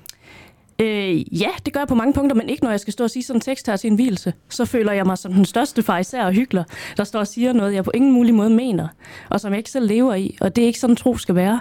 Øh, 0.80 1.40
ja, 1.40 1.48
det 1.64 1.72
gør 1.72 1.80
jeg 1.80 1.88
på 1.88 1.94
mange 1.94 2.12
punkter, 2.12 2.36
men 2.36 2.48
ikke 2.48 2.64
når 2.64 2.70
jeg 2.70 2.80
skal 2.80 2.92
stå 2.92 3.04
og 3.04 3.10
sige 3.10 3.22
sådan 3.22 3.36
en 3.36 3.40
tekst 3.40 3.66
her 3.66 3.76
til 3.76 3.90
en 3.90 3.94
hvilelse. 3.94 4.32
Så 4.48 4.64
føler 4.64 4.92
jeg 4.92 5.06
mig 5.06 5.18
som 5.18 5.32
den 5.32 5.44
største 5.44 5.82
fariser 5.82 6.24
og 6.24 6.32
hyggelig, 6.32 6.64
der 6.96 7.04
står 7.04 7.20
og 7.20 7.26
siger 7.26 7.52
noget, 7.52 7.74
jeg 7.74 7.84
på 7.84 7.90
ingen 7.94 8.12
mulig 8.12 8.34
måde 8.34 8.50
mener, 8.50 8.88
og 9.28 9.40
som 9.40 9.52
jeg 9.52 9.58
ikke 9.58 9.70
selv 9.70 9.88
lever 9.88 10.14
i, 10.14 10.36
og 10.40 10.56
det 10.56 10.62
er 10.62 10.66
ikke 10.66 10.78
sådan, 10.78 10.96
tro 10.96 11.16
skal 11.16 11.34
være. 11.34 11.60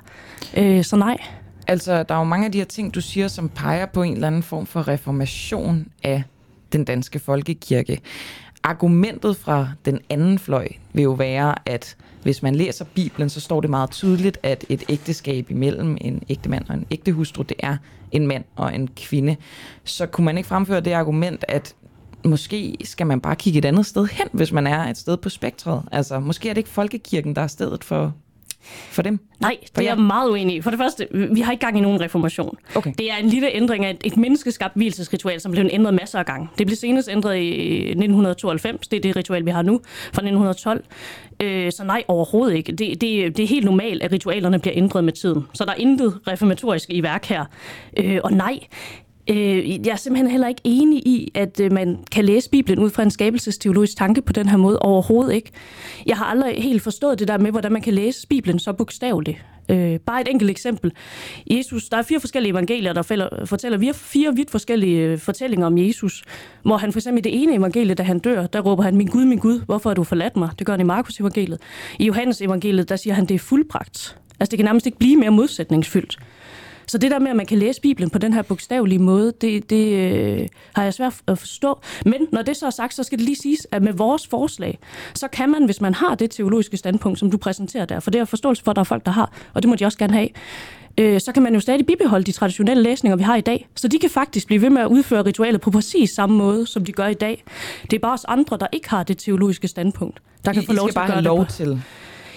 Øh, 0.58 0.84
så 0.84 0.96
nej. 0.96 1.18
Altså, 1.68 2.04
der 2.04 2.16
er 2.16 2.20
jo 2.20 2.24
mange 2.24 2.46
af 2.46 2.52
de 2.52 2.58
her 2.58 2.66
ting, 2.66 2.96
du 2.96 3.02
siger, 3.02 3.28
som 3.28 3.50
peger 3.50 3.86
på 3.86 4.04
en 4.04 4.14
eller 4.14 4.28
anden 4.28 4.44
form 4.44 4.66
for 4.66 4.88
reformation 4.88 5.88
af 6.04 6.24
den 6.74 6.84
danske 6.84 7.20
folkekirke. 7.20 8.00
Argumentet 8.64 9.38
fra 9.38 9.70
den 9.86 10.00
anden 10.10 10.40
fløj 10.40 10.68
vil 10.94 11.04
jo 11.04 11.12
være, 11.12 11.56
at 11.66 11.98
hvis 12.24 12.44
man 12.44 12.56
læser 12.56 12.86
Bibelen, 12.86 13.30
så 13.30 13.40
står 13.42 13.62
det 13.62 13.70
meget 13.70 13.92
tydeligt, 13.92 14.38
at 14.44 14.66
et 14.70 14.84
ægteskab 14.90 15.52
imellem 15.52 15.98
en 16.02 16.24
ægte 16.30 16.50
mand 16.50 16.66
og 16.70 16.76
en 16.76 16.86
ægte 16.92 17.12
hustru, 17.12 17.44
det 17.44 17.58
er 17.60 17.78
en 18.12 18.28
mand 18.28 18.44
og 18.56 18.76
en 18.76 18.88
kvinde. 18.88 19.36
Så 19.84 20.06
kunne 20.06 20.26
man 20.26 20.38
ikke 20.38 20.48
fremføre 20.48 20.82
det 20.82 20.92
argument, 20.92 21.46
at 21.48 21.76
måske 22.26 22.78
skal 22.84 23.08
man 23.08 23.22
bare 23.22 23.36
kigge 23.36 23.60
et 23.60 23.66
andet 23.66 23.86
sted 23.86 24.06
hen, 24.06 24.28
hvis 24.32 24.52
man 24.52 24.68
er 24.68 24.84
et 24.90 24.98
sted 24.98 25.18
på 25.18 25.30
spektret. 25.30 25.84
Altså, 25.92 26.20
måske 26.20 26.50
er 26.50 26.54
det 26.54 26.60
ikke 26.60 26.70
folkekirken, 26.70 27.36
der 27.36 27.42
er 27.42 27.48
stedet 27.48 27.84
for 27.84 28.14
for 28.62 29.02
dem? 29.02 29.20
Nej, 29.40 29.58
det 29.76 29.78
er 29.78 29.90
jeg 29.90 29.98
meget 29.98 30.30
uenig 30.30 30.56
i. 30.56 30.62
For 30.62 30.70
det 30.70 30.80
første, 30.80 31.08
vi 31.12 31.42
har 31.42 31.52
ikke 31.52 31.66
gang 31.66 31.78
i 31.78 31.82
nogen 31.82 32.02
reformation. 32.02 32.58
Okay. 32.76 32.94
Det 32.98 33.12
er 33.12 33.16
en 33.16 33.28
lille 33.28 33.56
ændring 33.56 33.86
af 33.86 33.98
et, 34.04 34.18
menneskeskabt 34.18 34.76
hvilesesritual, 34.76 35.42
som 35.42 35.52
blev 35.52 35.70
ændret 35.72 35.94
masser 35.94 36.20
af 36.20 36.26
gange. 36.26 36.50
Det 36.58 36.68
blev 36.68 36.76
senest 36.76 37.10
ændret 37.10 37.38
i 37.38 37.76
1992. 37.76 38.88
Det 38.88 38.98
er 38.98 39.02
det 39.02 39.16
ritual, 39.16 39.46
vi 39.46 39.52
har 39.52 39.62
nu, 39.62 39.82
fra 39.84 40.22
1912. 40.22 40.84
Øh, 41.40 41.72
så 41.72 41.84
nej, 41.84 42.04
overhovedet 42.08 42.56
ikke. 42.56 42.72
Det, 42.72 43.02
det, 43.02 43.38
det 43.38 43.44
er 43.44 43.48
helt 43.48 43.66
normalt, 43.66 44.04
at 44.04 44.12
ritualerne 44.12 44.60
bliver 44.60 44.74
ændret 44.78 45.04
med 45.04 45.14
tiden. 45.14 45.48
Så 45.54 45.66
der 45.66 45.72
er 45.72 45.76
intet 45.76 46.20
reformatorisk 46.28 46.90
i 46.90 47.04
værk 47.04 47.26
her. 47.26 47.46
Øh, 47.98 48.20
og 48.24 48.32
nej, 48.32 48.60
Øh, 49.30 49.88
jeg 49.88 49.92
er 49.92 49.96
simpelthen 49.96 50.32
heller 50.32 50.48
ikke 50.48 50.62
enig 50.64 51.08
i, 51.08 51.32
at 51.36 51.60
øh, 51.60 51.72
man 51.72 51.98
kan 52.12 52.26
læse 52.26 52.50
Bibelen 52.50 52.80
ud 52.80 52.90
fra 52.90 53.04
en 53.04 53.12
skabelsesteologisk 53.12 53.98
tanke 53.98 54.22
på 54.22 54.34
den 54.34 54.50
her 54.50 54.58
måde. 54.58 54.80
Overhovedet 54.80 55.34
ikke. 55.34 55.52
Jeg 56.06 56.18
har 56.18 56.26
aldrig 56.26 56.64
helt 56.64 56.82
forstået 56.82 57.20
det 57.20 57.28
der 57.28 57.38
med, 57.38 57.52
hvordan 57.52 57.72
man 57.72 57.82
kan 57.82 57.94
læse 57.94 58.28
Bibelen 58.28 58.60
så 58.60 58.74
bogstaveligt. 58.74 59.38
Øh, 59.72 60.00
bare 60.00 60.22
et 60.22 60.28
enkelt 60.28 60.50
eksempel. 60.50 60.92
Jesus, 61.52 61.90
der 61.90 61.98
er 61.98 62.02
fire 62.02 62.20
forskellige 62.20 62.52
evangelier, 62.52 62.94
der 62.94 63.02
fælder, 63.02 63.46
fortæller 63.46 63.78
vi 63.78 63.92
fire 63.94 64.36
vidt 64.36 64.52
forskellige 64.52 65.02
øh, 65.02 65.18
fortællinger 65.18 65.68
om 65.68 65.78
Jesus. 65.78 66.24
Hvor 66.64 66.78
han 66.78 66.92
for 66.92 67.00
eksempel 67.00 67.20
i 67.20 67.30
det 67.30 67.44
ene 67.44 67.56
evangelie, 67.56 67.94
da 67.94 68.04
han 68.04 68.20
dør, 68.20 68.48
der 68.48 68.60
råber 68.60 68.84
han, 68.84 68.96
min 68.96 69.08
Gud, 69.08 69.26
min 69.26 69.38
Gud, 69.38 69.62
hvorfor 69.66 69.90
har 69.90 69.96
du 69.96 70.04
forladt 70.04 70.38
mig? 70.38 70.50
Det 70.60 70.68
gør 70.68 70.74
han 70.74 70.80
i 70.80 70.84
Markus 70.84 71.20
evangeliet. 71.20 71.60
I 72.00 72.06
Johannes 72.06 72.42
evangeliet, 72.42 72.90
der 72.90 72.96
siger 72.96 73.14
han, 73.14 73.26
det 73.26 73.36
er 73.36 73.40
fuldbragt. 73.40 74.18
Altså 74.40 74.52
det 74.52 74.58
kan 74.58 74.66
nærmest 74.66 74.86
ikke 74.86 74.98
blive 74.98 75.16
mere 75.16 75.32
modsætningsfyldt. 75.32 76.18
Så 76.90 76.98
det 76.98 77.12
der 77.12 77.20
med, 77.20 77.30
at 77.30 77.36
man 77.36 77.46
kan 77.46 77.58
læse 77.58 77.82
Bibelen 77.82 78.10
på 78.10 78.18
den 78.18 78.34
her 78.34 78.42
bogstavelige 78.42 79.00
måde, 79.00 79.34
det, 79.42 79.70
det 79.70 79.94
øh, 79.94 80.48
har 80.76 80.84
jeg 80.84 80.94
svært 80.94 81.14
at 81.28 81.38
forstå. 81.38 81.80
Men 82.06 82.28
når 82.32 82.42
det 82.42 82.58
så 82.58 82.66
er 82.66 82.70
sagt, 82.70 82.94
så 82.94 83.04
skal 83.04 83.18
det 83.18 83.26
lige 83.26 83.36
siges, 83.36 83.68
at 83.72 83.84
med 83.84 83.94
vores 83.94 84.28
forslag, 84.28 84.80
så 85.14 85.28
kan 85.28 85.50
man, 85.50 85.66
hvis 85.66 85.82
man 85.82 85.94
har 85.94 86.16
det 86.16 86.32
teologiske 86.32 86.78
standpunkt, 86.78 87.20
som 87.20 87.32
du 87.32 87.38
præsenterer 87.38 87.86
der, 87.86 88.00
for 88.00 88.12
det 88.12 88.22
er 88.22 88.26
forståelse 88.26 88.64
for, 88.64 88.72
at 88.72 88.76
der 88.76 88.80
er 88.80 88.84
folk, 88.84 89.06
der 89.06 89.12
har, 89.12 89.32
og 89.54 89.64
det 89.64 89.70
må 89.70 89.76
de 89.76 89.86
også 89.86 89.98
gerne 89.98 90.14
have, 90.14 90.30
øh, 90.98 91.22
så 91.22 91.32
kan 91.32 91.44
man 91.44 91.54
jo 91.54 91.60
stadig 91.60 91.86
bibeholde 91.86 92.26
de 92.26 92.32
traditionelle 92.32 92.84
læsninger, 92.84 93.18
vi 93.18 93.24
har 93.24 93.36
i 93.36 93.42
dag. 93.42 93.68
Så 93.76 93.88
de 93.88 94.00
kan 94.00 94.10
faktisk 94.10 94.48
blive 94.48 94.62
ved 94.62 94.70
med 94.70 94.82
at 94.82 94.88
udføre 94.88 95.26
ritualet 95.26 95.62
på 95.62 95.72
præcis 95.72 96.10
samme 96.10 96.38
måde, 96.38 96.66
som 96.66 96.86
de 96.86 96.92
gør 96.92 97.08
i 97.08 97.14
dag. 97.14 97.44
Det 97.84 97.94
er 97.94 98.00
bare 98.00 98.14
os 98.14 98.26
andre, 98.26 98.58
der 98.58 98.68
ikke 98.74 98.90
har 98.90 99.04
det 99.04 99.18
teologiske 99.18 99.68
standpunkt, 99.68 100.22
der 100.46 100.54
kan 100.54 100.64
I, 100.64 100.66
få 100.66 100.74
lov 100.74 100.90
I 100.90 100.92
til 100.92 101.00
at 101.00 101.08
gøre 101.08 101.22
lov 101.22 101.40
det 101.40 101.50
til 101.50 101.84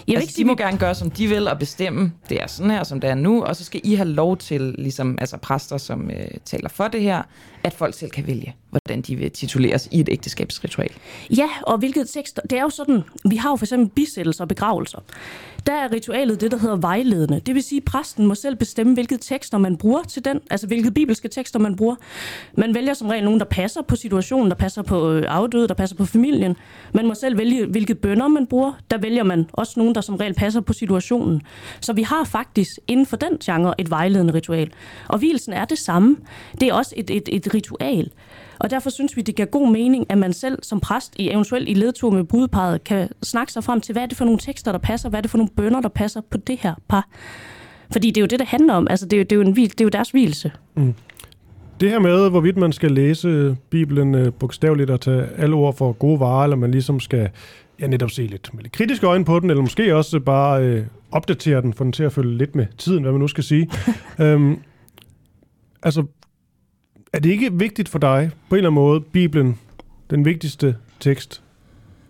jeg 0.09 0.17
altså, 0.17 0.29
ikke 0.29 0.37
de 0.37 0.45
må 0.45 0.55
gerne 0.55 0.79
gøre, 0.79 0.95
som 0.95 1.11
de 1.11 1.27
vil, 1.27 1.49
og 1.49 1.59
bestemme, 1.59 2.13
det 2.29 2.43
er 2.43 2.47
sådan 2.47 2.71
her, 2.71 2.85
som 2.85 3.01
det 3.01 3.11
er 3.11 3.15
nu, 3.15 3.45
og 3.45 3.57
så 3.57 3.65
skal 3.65 3.81
I 3.85 3.95
have 3.95 4.09
lov 4.09 4.37
til, 4.37 4.75
ligesom 4.79 5.17
altså 5.21 5.37
præster, 5.37 5.79
som 5.79 6.11
øh, 6.11 6.27
taler 6.45 6.69
for 6.69 6.89
det 6.89 7.03
her, 7.03 7.23
at 7.65 7.73
folk 7.73 7.95
selv 7.95 8.11
kan 8.11 8.27
vælge, 8.27 8.57
hvordan 8.71 9.03
de 9.03 9.17
vil 9.17 9.31
tituleres 9.31 9.89
i 9.91 10.01
et 10.01 10.09
ægteskabsritual. 10.13 10.91
Ja, 11.31 11.49
og 11.63 11.79
hvilket 11.79 12.09
tekster, 12.09 12.43
det 12.43 12.59
er 12.59 12.63
jo 12.63 12.71
sådan, 12.71 13.03
vi 13.31 13.37
har 13.37 13.51
jo 13.51 13.57
for 13.57 13.65
eksempel 13.65 13.89
bisættelser 13.89 14.45
og 14.45 14.49
begravelser. 14.49 14.99
Der 15.67 15.73
er 15.73 15.93
ritualet 15.93 16.41
det, 16.41 16.51
der 16.51 16.59
hedder 16.59 16.77
vejledende. 16.77 17.41
Det 17.41 17.55
vil 17.55 17.63
sige, 17.63 17.79
at 17.79 17.85
præsten 17.85 18.27
må 18.27 18.35
selv 18.35 18.57
bestemme, 18.57 18.95
hvilke 18.95 19.17
tekster 19.17 19.59
man 19.59 19.77
bruger 19.77 20.03
til 20.03 20.25
den, 20.25 20.41
altså 20.51 20.67
hvilke 20.67 20.91
bibelske 20.91 21.29
tekster 21.29 21.59
man 21.59 21.77
bruger. 21.77 21.97
Man 22.55 22.75
vælger 22.75 22.95
som 22.95 23.09
regel 23.09 23.25
nogen, 23.25 23.41
der 23.41 23.47
passer 23.47 23.83
på 23.83 23.97
situationen, 23.97 24.51
der 24.51 24.57
passer 24.57 24.83
på 24.83 25.13
øh, 25.13 25.25
afdøde, 25.29 25.69
der 25.69 25.75
passer 25.75 25.97
på 25.97 26.05
familien. 26.05 26.57
Man 26.93 27.07
må 27.07 27.15
selv 27.15 27.39
vælge, 27.39 27.67
hvilke 27.67 27.95
bønder 27.95 28.29
man 28.29 28.47
bruger. 28.47 28.73
Der 28.91 28.99
vælger 28.99 29.23
man 29.23 29.47
også 29.53 29.73
nogen, 29.77 29.95
der 29.95 30.01
som 30.01 30.17
regel 30.17 30.35
passer 30.35 30.61
på 30.61 30.73
situationen. 30.73 31.43
Så 31.81 31.93
vi 31.93 32.03
har 32.03 32.25
faktisk 32.25 32.71
inden 32.87 33.07
for 33.07 33.17
den 33.17 33.39
genre 33.39 33.75
et 33.79 33.91
vejledende 33.91 34.35
ritual. 34.35 34.71
Og 35.09 35.19
hvilsen 35.19 35.53
er 35.53 35.65
det 35.65 35.79
samme. 35.79 36.17
Det 36.61 36.69
er 36.69 36.75
også 36.75 36.95
et, 36.97 37.11
et, 37.11 37.29
et 37.33 37.55
ritual. 37.55 38.11
Og 38.63 38.71
derfor 38.71 38.91
synes 38.91 39.17
vi, 39.17 39.23
det 39.23 39.35
giver 39.37 39.47
god 39.47 39.73
mening, 39.73 40.07
at 40.09 40.19
man 40.19 40.33
selv 40.33 40.59
som 40.63 40.81
præst, 40.81 41.15
i 41.17 41.31
eventuelt 41.31 41.69
i 41.69 41.75
ledtog 41.75 42.15
med 42.15 42.25
brudeparet, 42.25 42.85
kan 42.85 43.09
snakke 43.23 43.53
sig 43.53 43.65
frem 43.65 43.81
til, 43.81 43.93
hvad 43.93 44.03
er 44.03 44.07
det 44.07 44.17
for 44.17 44.25
nogle 44.25 44.39
tekster, 44.39 44.73
der 44.73 44.79
passer, 44.79 45.09
hvad 45.09 45.21
er 45.21 45.21
det 45.21 45.31
for 45.31 45.39
nogle 45.39 45.51
bønder, 45.57 45.81
der 45.81 45.89
passer 45.89 46.21
på 46.31 46.39
det 46.39 46.59
her 46.61 46.75
par. 46.89 47.09
Fordi 47.93 48.11
det 48.11 48.17
er 48.17 48.21
jo 48.21 48.27
det, 48.27 48.39
det 48.39 48.49
handler 48.49 48.75
om. 48.75 48.87
Altså, 48.91 49.07
det 49.07 49.13
er 49.13 49.19
jo, 49.19 49.23
det 49.23 49.33
er 49.33 49.37
jo, 49.37 49.43
en, 49.43 49.55
det 49.57 49.81
er 49.81 49.85
jo 49.85 49.89
deres 49.89 50.11
hvilelse. 50.11 50.53
Mm. 50.75 50.95
Det 51.81 51.91
her 51.91 51.99
med, 51.99 52.31
hvorvidt 52.31 52.57
man 52.57 52.73
skal 52.73 52.93
læse 52.93 53.57
Bibelen 53.71 54.15
øh, 54.15 54.33
bogstaveligt 54.33 54.91
og 54.91 55.01
tage 55.01 55.27
alle 55.37 55.57
ord 55.57 55.77
for 55.77 55.93
gode 55.93 56.21
varer, 56.21 56.45
eller 56.45 56.57
man 56.57 56.71
ligesom 56.71 57.01
skal 57.01 57.29
ja, 57.81 57.87
netop 57.87 58.11
se 58.11 58.23
lidt 58.23 58.55
med 58.55 58.63
lidt 58.63 58.73
kritiske 58.73 59.07
øjne 59.07 59.25
på 59.25 59.41
den, 59.41 59.51
eller 59.51 59.61
måske 59.61 59.97
også 59.97 60.21
bare 60.21 60.65
øh, 60.65 60.85
opdatere 61.11 61.63
den, 61.63 61.73
for 61.73 61.85
den 61.85 61.93
til 61.93 62.05
at 62.05 62.13
følge 62.13 62.39
lidt 62.39 62.55
med 62.55 62.67
tiden, 62.79 63.03
hvad 63.03 63.13
man 63.13 63.21
nu 63.21 63.29
skal 63.29 63.45
sige. 63.45 63.71
øhm, 64.21 64.59
altså, 65.83 66.05
er 67.13 67.19
det 67.19 67.31
ikke 67.31 67.53
vigtigt 67.53 67.89
for 67.89 67.99
dig, 67.99 68.31
på 68.49 68.55
en 68.55 68.59
eller 68.59 68.71
anden 68.71 68.83
måde, 68.83 69.01
Bibelen, 69.01 69.59
den 70.11 70.25
vigtigste 70.25 70.77
tekst, 71.01 71.43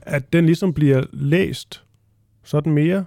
at 0.02 0.32
den 0.32 0.46
ligesom 0.46 0.74
bliver 0.74 1.04
læst 1.12 1.82
sådan 2.42 2.72
mere 2.72 3.04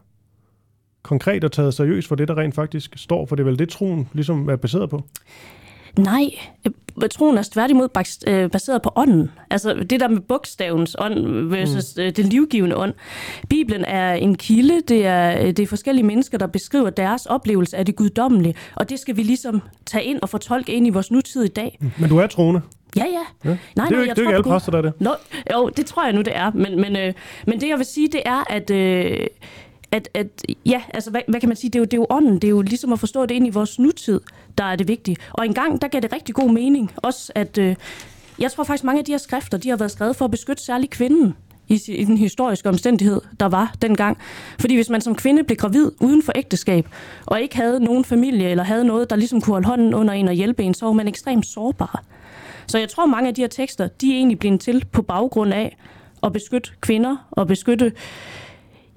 konkret 1.01 1.43
og 1.43 1.51
taget 1.51 1.73
seriøst 1.73 2.07
for 2.07 2.15
det, 2.15 2.27
der 2.27 2.37
rent 2.37 2.55
faktisk 2.55 2.93
står, 2.95 3.25
for 3.25 3.35
det 3.35 3.43
er 3.43 3.45
vel 3.45 3.59
det, 3.59 3.69
troen 3.69 4.09
ligesom 4.13 4.49
er 4.49 4.55
baseret 4.55 4.89
på? 4.89 5.03
Nej, 5.97 6.29
troen 7.11 7.37
er 7.37 7.43
tværtimod 7.51 7.89
øh, 8.27 8.49
baseret 8.49 8.81
på 8.81 8.91
ånden. 8.95 9.31
Altså 9.49 9.73
det 9.73 9.99
der 9.99 10.07
med 10.07 10.19
bogstavens 10.21 10.95
ånd 10.99 11.49
versus 11.49 11.93
mm. 11.97 12.03
Øh, 12.03 12.11
den 12.15 12.25
livgivende 12.25 12.77
ånd. 12.77 12.93
Bibelen 13.49 13.85
er 13.85 14.13
en 14.13 14.35
kilde, 14.35 14.81
det 14.87 15.05
er, 15.05 15.39
øh, 15.39 15.47
det 15.47 15.59
er 15.59 15.67
forskellige 15.67 16.05
mennesker, 16.05 16.37
der 16.37 16.47
beskriver 16.47 16.89
deres 16.89 17.25
oplevelse 17.25 17.77
af 17.77 17.85
det 17.85 17.95
guddommelige, 17.95 18.55
og 18.75 18.89
det 18.89 18.99
skal 18.99 19.17
vi 19.17 19.23
ligesom 19.23 19.61
tage 19.85 20.03
ind 20.03 20.19
og 20.21 20.29
fortolke 20.29 20.73
ind 20.73 20.87
i 20.87 20.89
vores 20.89 21.11
nutid 21.11 21.43
i 21.43 21.47
dag. 21.47 21.77
Mm. 21.81 21.91
Men 21.99 22.09
du 22.09 22.17
er 22.17 22.27
troende? 22.27 22.61
Ja, 22.95 23.03
ja. 23.03 23.49
ja. 23.49 23.57
Nej, 23.75 23.87
det 23.87 23.93
er 23.93 23.97
jo 23.97 24.03
ikke, 24.03 24.15
det 24.15 24.17
er 24.17 24.21
ikke 24.21 24.33
alle 24.33 24.43
præster, 24.43 24.71
der 24.71 24.77
er 24.77 24.81
det. 24.81 24.93
Nå, 24.99 25.11
jo, 25.53 25.69
det 25.69 25.85
tror 25.85 26.05
jeg 26.05 26.13
nu, 26.13 26.21
det 26.21 26.37
er. 26.37 26.51
Men, 26.51 26.81
men, 26.81 26.95
øh, 26.95 27.13
men 27.47 27.61
det, 27.61 27.69
jeg 27.69 27.77
vil 27.77 27.85
sige, 27.85 28.07
det 28.07 28.21
er, 28.25 28.51
at... 28.53 28.69
Øh, 28.69 29.27
at, 29.95 30.09
at 30.13 30.27
ja, 30.65 30.81
altså 30.93 31.11
hvad, 31.11 31.21
hvad 31.27 31.39
kan 31.39 31.49
man 31.49 31.55
sige, 31.55 31.69
det 31.69 31.75
er, 31.75 31.79
jo, 31.79 31.85
det 31.85 31.93
er 31.93 31.97
jo 31.97 32.07
ånden, 32.09 32.33
det 32.33 32.43
er 32.43 32.49
jo 32.49 32.61
ligesom 32.61 32.93
at 32.93 32.99
forstå 32.99 33.25
det 33.25 33.35
ind 33.35 33.47
i 33.47 33.49
vores 33.49 33.79
nutid, 33.79 34.19
der 34.57 34.63
er 34.63 34.75
det 34.75 34.87
vigtige. 34.87 35.17
Og 35.33 35.45
engang, 35.45 35.81
der 35.81 35.87
gav 35.87 36.01
det 36.01 36.13
rigtig 36.13 36.35
god 36.35 36.51
mening, 36.51 36.91
også 36.95 37.31
at, 37.35 37.57
øh, 37.57 37.75
jeg 38.39 38.51
tror 38.51 38.63
faktisk 38.63 38.83
mange 38.83 38.99
af 38.99 39.05
de 39.05 39.11
her 39.11 39.17
skrifter, 39.17 39.57
de 39.57 39.69
har 39.69 39.77
været 39.77 39.91
skrevet 39.91 40.15
for 40.15 40.25
at 40.25 40.31
beskytte 40.31 40.63
særlig 40.63 40.89
kvinden, 40.89 41.35
i, 41.67 41.81
i 41.87 42.03
den 42.03 42.17
historiske 42.17 42.69
omstændighed, 42.69 43.21
der 43.39 43.45
var 43.45 43.73
dengang. 43.81 44.17
Fordi 44.59 44.75
hvis 44.75 44.89
man 44.89 45.01
som 45.01 45.15
kvinde 45.15 45.43
blev 45.43 45.57
gravid 45.57 45.91
uden 45.99 46.23
for 46.23 46.31
ægteskab, 46.35 46.87
og 47.25 47.41
ikke 47.41 47.55
havde 47.55 47.83
nogen 47.83 48.05
familie, 48.05 48.49
eller 48.49 48.63
havde 48.63 48.85
noget, 48.85 49.09
der 49.09 49.15
ligesom 49.15 49.41
kunne 49.41 49.53
holde 49.53 49.67
hånden 49.67 49.93
under 49.93 50.13
en 50.13 50.27
og 50.27 50.33
hjælpe 50.33 50.63
en, 50.63 50.73
så 50.73 50.85
var 50.85 50.93
man 50.93 51.07
ekstremt 51.07 51.45
sårbar. 51.45 52.03
Så 52.67 52.77
jeg 52.77 52.89
tror, 52.89 53.05
mange 53.05 53.27
af 53.27 53.35
de 53.35 53.41
her 53.41 53.47
tekster, 53.47 53.87
de 53.87 54.11
er 54.11 54.15
egentlig 54.15 54.39
blevet 54.39 54.59
til 54.59 54.85
på 54.91 55.01
baggrund 55.01 55.53
af 55.53 55.77
at 56.23 56.33
beskytte 56.33 56.71
kvinder, 56.81 57.27
og 57.31 57.47
beskytte 57.47 57.91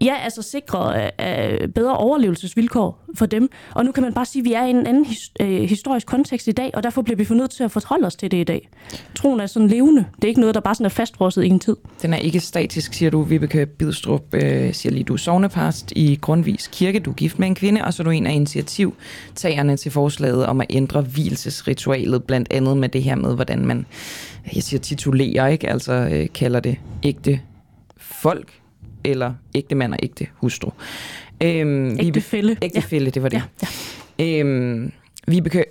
Ja, 0.03 0.15
altså 0.25 0.43
sikre 0.43 1.11
øh, 1.21 1.63
øh, 1.63 1.69
bedre 1.69 1.97
overlevelsesvilkår 1.97 3.05
for 3.15 3.27
dem. 3.27 3.51
Og 3.75 3.85
nu 3.85 3.93
kan 3.93 4.03
man 4.03 4.15
bare 4.15 4.27
sige, 4.27 4.41
at 4.41 4.45
vi 4.45 4.53
er 4.53 4.65
i 4.65 4.71
en 4.71 4.87
anden 4.87 5.05
his, 5.05 5.33
øh, 5.41 5.49
historisk 5.49 6.07
kontekst 6.07 6.49
i 6.49 6.53
dag, 6.53 6.71
og 6.75 6.83
derfor 6.83 7.03
bliver 7.03 7.17
vi 7.17 7.35
nødt 7.35 7.51
til 7.51 7.65
at 7.65 7.71
forholde 7.71 8.07
os 8.07 8.17
til 8.17 8.31
det 8.31 8.37
i 8.37 8.45
dag. 8.45 8.69
Troen 9.15 9.41
er 9.41 9.47
sådan 9.47 9.69
levende. 9.69 10.05
Det 10.17 10.25
er 10.25 10.29
ikke 10.29 10.41
noget, 10.41 10.55
der 10.55 10.61
bare 10.61 10.75
sådan 10.75 10.85
er 10.85 10.91
fastfrosset 10.91 11.45
i 11.45 11.49
en 11.49 11.61
tid. 11.61 11.77
Den 12.03 12.15
er 12.15 12.19
ikke 12.19 12.41
statisk, 12.41 12.95
siger 12.95 13.11
du. 13.11 13.23
Vibeke 13.23 13.67
Bidstrup 13.67 14.35
øh, 14.35 14.75
siger 14.75 14.93
lige, 14.93 15.05
du 15.05 15.13
er 15.13 15.17
sovnepast 15.19 15.93
i 15.97 16.19
Grundvis 16.21 16.69
Kirke. 16.73 16.99
Du 16.99 17.11
er 17.11 17.15
gift 17.15 17.39
med 17.39 17.49
en 17.49 17.55
kvinde, 17.55 17.85
og 17.85 17.95
så 17.95 18.03
er 18.03 18.05
du 18.05 18.11
en 18.11 18.27
af 18.27 18.35
initiativtagerne 18.35 19.77
til 19.77 19.93
forslaget 19.93 20.47
om 20.47 20.61
at 20.61 20.67
ændre 20.71 21.03
hvilesesritualet, 21.03 22.25
blandt 22.25 22.49
andet 22.51 22.77
med 22.77 22.89
det 22.89 23.03
her 23.03 23.15
med, 23.15 23.35
hvordan 23.35 23.67
man, 23.67 23.87
jeg 24.55 24.63
siger 24.63 24.81
titulerer, 24.81 25.47
ikke? 25.47 25.69
altså 25.69 25.93
øh, 25.93 26.29
kalder 26.35 26.61
det 26.61 26.77
ægte 27.03 27.41
folk, 27.97 28.53
eller 29.05 29.35
ægte 29.55 29.75
mand 29.75 29.93
og 29.93 29.99
ægte 30.03 30.27
hustru. 30.35 30.71
Øhm, 31.43 32.01
ægte 32.01 32.21
fælde. 32.21 32.57
Ægte 32.63 32.83
ja. 32.93 33.11
det 33.11 33.23
var 33.23 33.29
det. 33.29 33.43
Ja, 33.63 33.69
ja. 34.19 34.41
Øhm, 34.41 34.93
Vibeke, 35.27 35.65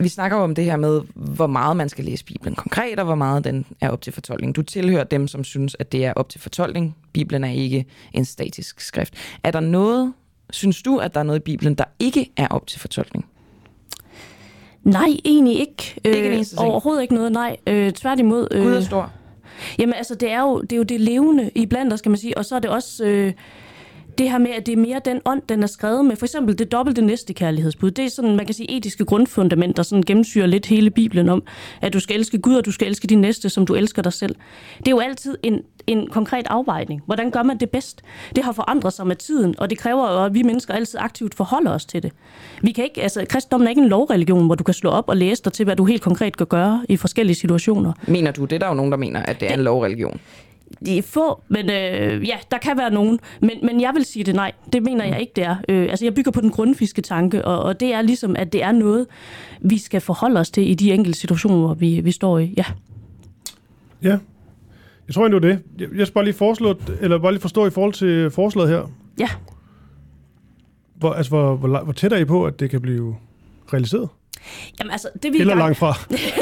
vi 0.00 0.08
snakker 0.08 0.36
jo 0.36 0.42
om 0.42 0.54
det 0.54 0.64
her 0.64 0.76
med, 0.76 1.00
hvor 1.14 1.46
meget 1.46 1.76
man 1.76 1.88
skal 1.88 2.04
læse 2.04 2.24
Bibelen 2.24 2.54
konkret, 2.54 2.98
og 2.98 3.04
hvor 3.04 3.14
meget 3.14 3.44
den 3.44 3.66
er 3.80 3.90
op 3.90 4.02
til 4.02 4.12
fortolkning. 4.12 4.56
Du 4.56 4.62
tilhører 4.62 5.04
dem, 5.04 5.28
som 5.28 5.44
synes, 5.44 5.76
at 5.78 5.92
det 5.92 6.04
er 6.04 6.12
op 6.16 6.28
til 6.28 6.40
fortolkning. 6.40 6.96
Bibelen 7.12 7.44
er 7.44 7.50
ikke 7.50 7.86
en 8.12 8.24
statisk 8.24 8.80
skrift. 8.80 9.14
Er 9.44 9.50
der 9.50 9.60
noget, 9.60 10.12
synes 10.50 10.82
du, 10.82 10.98
at 10.98 11.14
der 11.14 11.20
er 11.20 11.24
noget 11.24 11.38
i 11.38 11.42
Bibelen, 11.42 11.74
der 11.74 11.84
ikke 11.98 12.30
er 12.36 12.48
op 12.48 12.66
til 12.66 12.80
fortolkning? 12.80 13.26
Nej, 14.82 15.08
egentlig 15.24 15.60
ikke. 15.60 16.00
Ikke 16.04 16.38
øh, 16.38 16.44
Overhovedet 16.56 17.02
ikke 17.02 17.14
noget, 17.14 17.32
nej. 17.32 17.56
Øh, 17.66 17.92
tværtimod. 17.92 18.48
Øh, 18.50 18.62
Gud 18.62 18.74
er 18.74 18.80
stor. 18.80 19.12
Jamen 19.78 19.94
altså, 19.94 20.14
det 20.14 20.30
er 20.30 20.40
jo 20.40 20.60
det, 20.60 20.72
er 20.72 20.76
jo 20.76 20.82
det 20.82 21.00
levende 21.00 21.50
i 21.54 21.66
blandt 21.66 21.92
os, 21.92 22.00
kan 22.00 22.10
man 22.12 22.18
sige. 22.18 22.38
Og 22.38 22.44
så 22.44 22.54
er 22.54 22.60
det 22.60 22.70
også... 22.70 23.04
Øh, 23.04 23.32
det 24.18 24.30
her 24.30 24.38
med, 24.38 24.50
at 24.50 24.66
det 24.66 24.72
er 24.72 24.76
mere 24.76 25.00
den 25.04 25.20
ånd, 25.24 25.42
den 25.48 25.62
er 25.62 25.66
skrevet 25.66 26.04
med. 26.04 26.16
For 26.16 26.26
eksempel 26.26 26.58
det 26.58 26.72
dobbelte 26.72 27.02
næste 27.02 27.34
kærlighedsbud. 27.34 27.90
Det 27.90 28.04
er 28.04 28.08
sådan, 28.08 28.36
man 28.36 28.46
kan 28.46 28.54
sige, 28.54 28.76
etiske 28.76 29.04
grundfundament, 29.04 29.76
der 29.76 29.82
sådan 29.82 30.02
gennemsyrer 30.02 30.46
lidt 30.46 30.66
hele 30.66 30.90
Bibelen 30.90 31.28
om, 31.28 31.42
at 31.80 31.92
du 31.92 32.00
skal 32.00 32.16
elske 32.16 32.38
Gud, 32.38 32.54
og 32.54 32.64
du 32.64 32.72
skal 32.72 32.88
elske 32.88 33.06
din 33.06 33.20
næste, 33.20 33.48
som 33.48 33.66
du 33.66 33.74
elsker 33.74 34.02
dig 34.02 34.12
selv. 34.12 34.36
Det 34.78 34.88
er 34.88 34.90
jo 34.90 34.98
altid 34.98 35.38
en, 35.42 35.62
en 35.86 36.08
konkret 36.10 36.46
afvejning. 36.50 37.02
Hvordan 37.06 37.30
gør 37.30 37.42
man 37.42 37.58
det 37.58 37.70
bedst? 37.70 38.02
Det 38.36 38.44
har 38.44 38.52
forandret 38.52 38.92
sig 38.92 39.06
med 39.06 39.16
tiden, 39.16 39.54
og 39.58 39.70
det 39.70 39.78
kræver 39.78 40.12
jo, 40.12 40.24
at 40.24 40.34
vi 40.34 40.42
mennesker 40.42 40.74
altid 40.74 40.98
aktivt 41.02 41.34
forholder 41.34 41.70
os 41.70 41.84
til 41.84 42.02
det. 42.02 42.12
Vi 42.62 42.72
kan 42.72 42.84
ikke, 42.84 43.02
altså, 43.02 43.26
kristendommen 43.28 43.66
er 43.66 43.70
ikke 43.70 43.82
en 43.82 43.88
lovreligion, 43.88 44.46
hvor 44.46 44.54
du 44.54 44.64
kan 44.64 44.74
slå 44.74 44.90
op 44.90 45.08
og 45.08 45.16
læse 45.16 45.42
dig 45.42 45.52
til, 45.52 45.64
hvad 45.64 45.76
du 45.76 45.84
helt 45.84 46.02
konkret 46.02 46.36
kan 46.36 46.46
gøre 46.46 46.84
i 46.88 46.96
forskellige 46.96 47.36
situationer. 47.36 47.92
Mener 48.06 48.30
du, 48.30 48.44
det 48.44 48.52
er 48.52 48.58
der 48.58 48.68
jo 48.68 48.74
nogen, 48.74 48.92
der 48.92 48.98
mener, 48.98 49.22
at 49.22 49.40
det 49.40 49.50
er 49.50 49.54
en 49.54 49.60
lovreligion? 49.60 50.20
De 50.86 50.98
er 50.98 51.02
få, 51.02 51.42
men 51.48 51.70
øh, 51.70 52.28
ja, 52.28 52.36
der 52.50 52.58
kan 52.58 52.78
være 52.78 52.90
nogen. 52.90 53.20
Men, 53.40 53.50
men 53.62 53.80
jeg 53.80 53.92
vil 53.94 54.04
sige 54.04 54.24
det 54.24 54.34
nej. 54.34 54.52
Det 54.72 54.82
mener 54.82 55.04
jeg 55.04 55.20
ikke, 55.20 55.32
det 55.36 55.44
er. 55.44 55.56
Øh, 55.68 55.82
altså, 55.90 56.04
jeg 56.04 56.14
bygger 56.14 56.30
på 56.30 56.40
den 56.40 56.50
grundfiske 56.50 57.02
tanke, 57.02 57.44
og, 57.44 57.62
og 57.62 57.80
det 57.80 57.94
er 57.94 58.02
ligesom, 58.02 58.36
at 58.36 58.52
det 58.52 58.62
er 58.62 58.72
noget, 58.72 59.06
vi 59.60 59.78
skal 59.78 60.00
forholde 60.00 60.40
os 60.40 60.50
til 60.50 60.70
i 60.70 60.74
de 60.74 60.92
enkelte 60.92 61.18
situationer, 61.18 61.74
vi, 61.74 62.00
vi 62.00 62.10
står 62.10 62.38
i. 62.38 62.54
Ja. 62.56 62.64
Ja. 64.02 64.18
Jeg 65.06 65.14
tror 65.14 65.26
endnu 65.26 65.38
det. 65.38 65.58
Jeg 65.78 66.06
skal 66.06 66.14
bare 66.14 66.24
lige 66.24 66.34
foreslå, 66.34 66.74
eller 67.00 67.18
bare 67.18 67.32
lige 67.32 67.40
forstå 67.40 67.66
i 67.66 67.70
forhold 67.70 67.92
til 67.92 68.30
forslaget 68.30 68.70
her. 68.70 68.90
Ja. 69.18 69.28
Hvor, 70.94 71.12
altså, 71.12 71.30
hvor, 71.30 71.56
hvor, 71.56 71.80
hvor 71.84 71.92
tæt 71.92 72.12
er 72.12 72.16
I 72.16 72.24
på, 72.24 72.46
at 72.46 72.60
det 72.60 72.70
kan 72.70 72.80
blive 72.80 73.16
realiseret? 73.72 74.08
Jamen, 74.80 74.90
altså, 74.90 75.08
det 75.22 75.32
vi 75.32 75.38
Eller 75.38 75.54
gang, 75.54 75.58
langt 75.58 75.78
fra. 75.78 75.94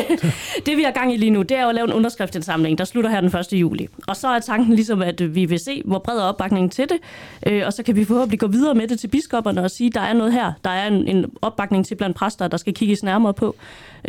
det 0.67 0.77
vi 0.77 0.83
har 0.83 0.93
gang 0.93 1.15
i 1.15 1.17
lige 1.17 1.31
nu, 1.31 1.43
det 1.43 1.57
er 1.57 1.63
jo 1.63 1.69
at 1.69 1.75
lave 1.75 1.85
en 1.85 1.93
underskriftsindsamling, 1.93 2.79
der 2.79 2.85
slutter 2.85 3.11
her 3.11 3.21
den 3.21 3.37
1. 3.37 3.53
juli. 3.53 3.89
Og 4.07 4.17
så 4.17 4.29
er 4.29 4.39
tanken 4.39 4.75
ligesom, 4.75 5.03
at 5.03 5.35
vi 5.35 5.45
vil 5.45 5.59
se, 5.59 5.83
hvor 5.85 5.99
bred 5.99 6.19
er 6.19 6.23
opbakningen 6.23 6.71
til 6.71 6.89
det, 6.89 6.99
øh, 7.47 7.63
og 7.67 7.73
så 7.73 7.83
kan 7.83 7.97
vi 7.97 8.05
forhåbentlig 8.05 8.41
gå 8.41 8.47
videre 8.47 8.75
med 8.75 8.89
det 8.89 9.01
til 9.01 9.09
biskopperne 9.09 9.63
og 9.63 9.71
sige, 9.71 9.91
der 9.91 10.01
er 10.01 10.13
noget 10.13 10.33
her, 10.33 10.53
der 10.65 10.71
er 10.71 10.87
en, 10.87 11.09
en 11.09 11.25
opbakning 11.43 11.87
til 11.87 11.95
blandt 11.95 12.17
præster, 12.17 12.49
der 12.49 12.57
skal 12.57 12.75
kigges 12.75 13.03
nærmere 13.03 13.35
på. 13.35 13.57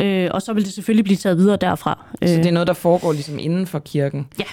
Øh, 0.00 0.28
og 0.30 0.42
så 0.42 0.52
vil 0.52 0.64
det 0.64 0.72
selvfølgelig 0.72 1.04
blive 1.04 1.16
taget 1.16 1.38
videre 1.38 1.56
derfra. 1.56 2.04
Så 2.22 2.34
det 2.34 2.46
er 2.46 2.52
noget, 2.52 2.66
der 2.66 2.74
foregår 2.74 3.12
ligesom 3.12 3.38
inden 3.38 3.66
for 3.66 3.78
kirken? 3.78 4.26
Ja. 4.38 4.44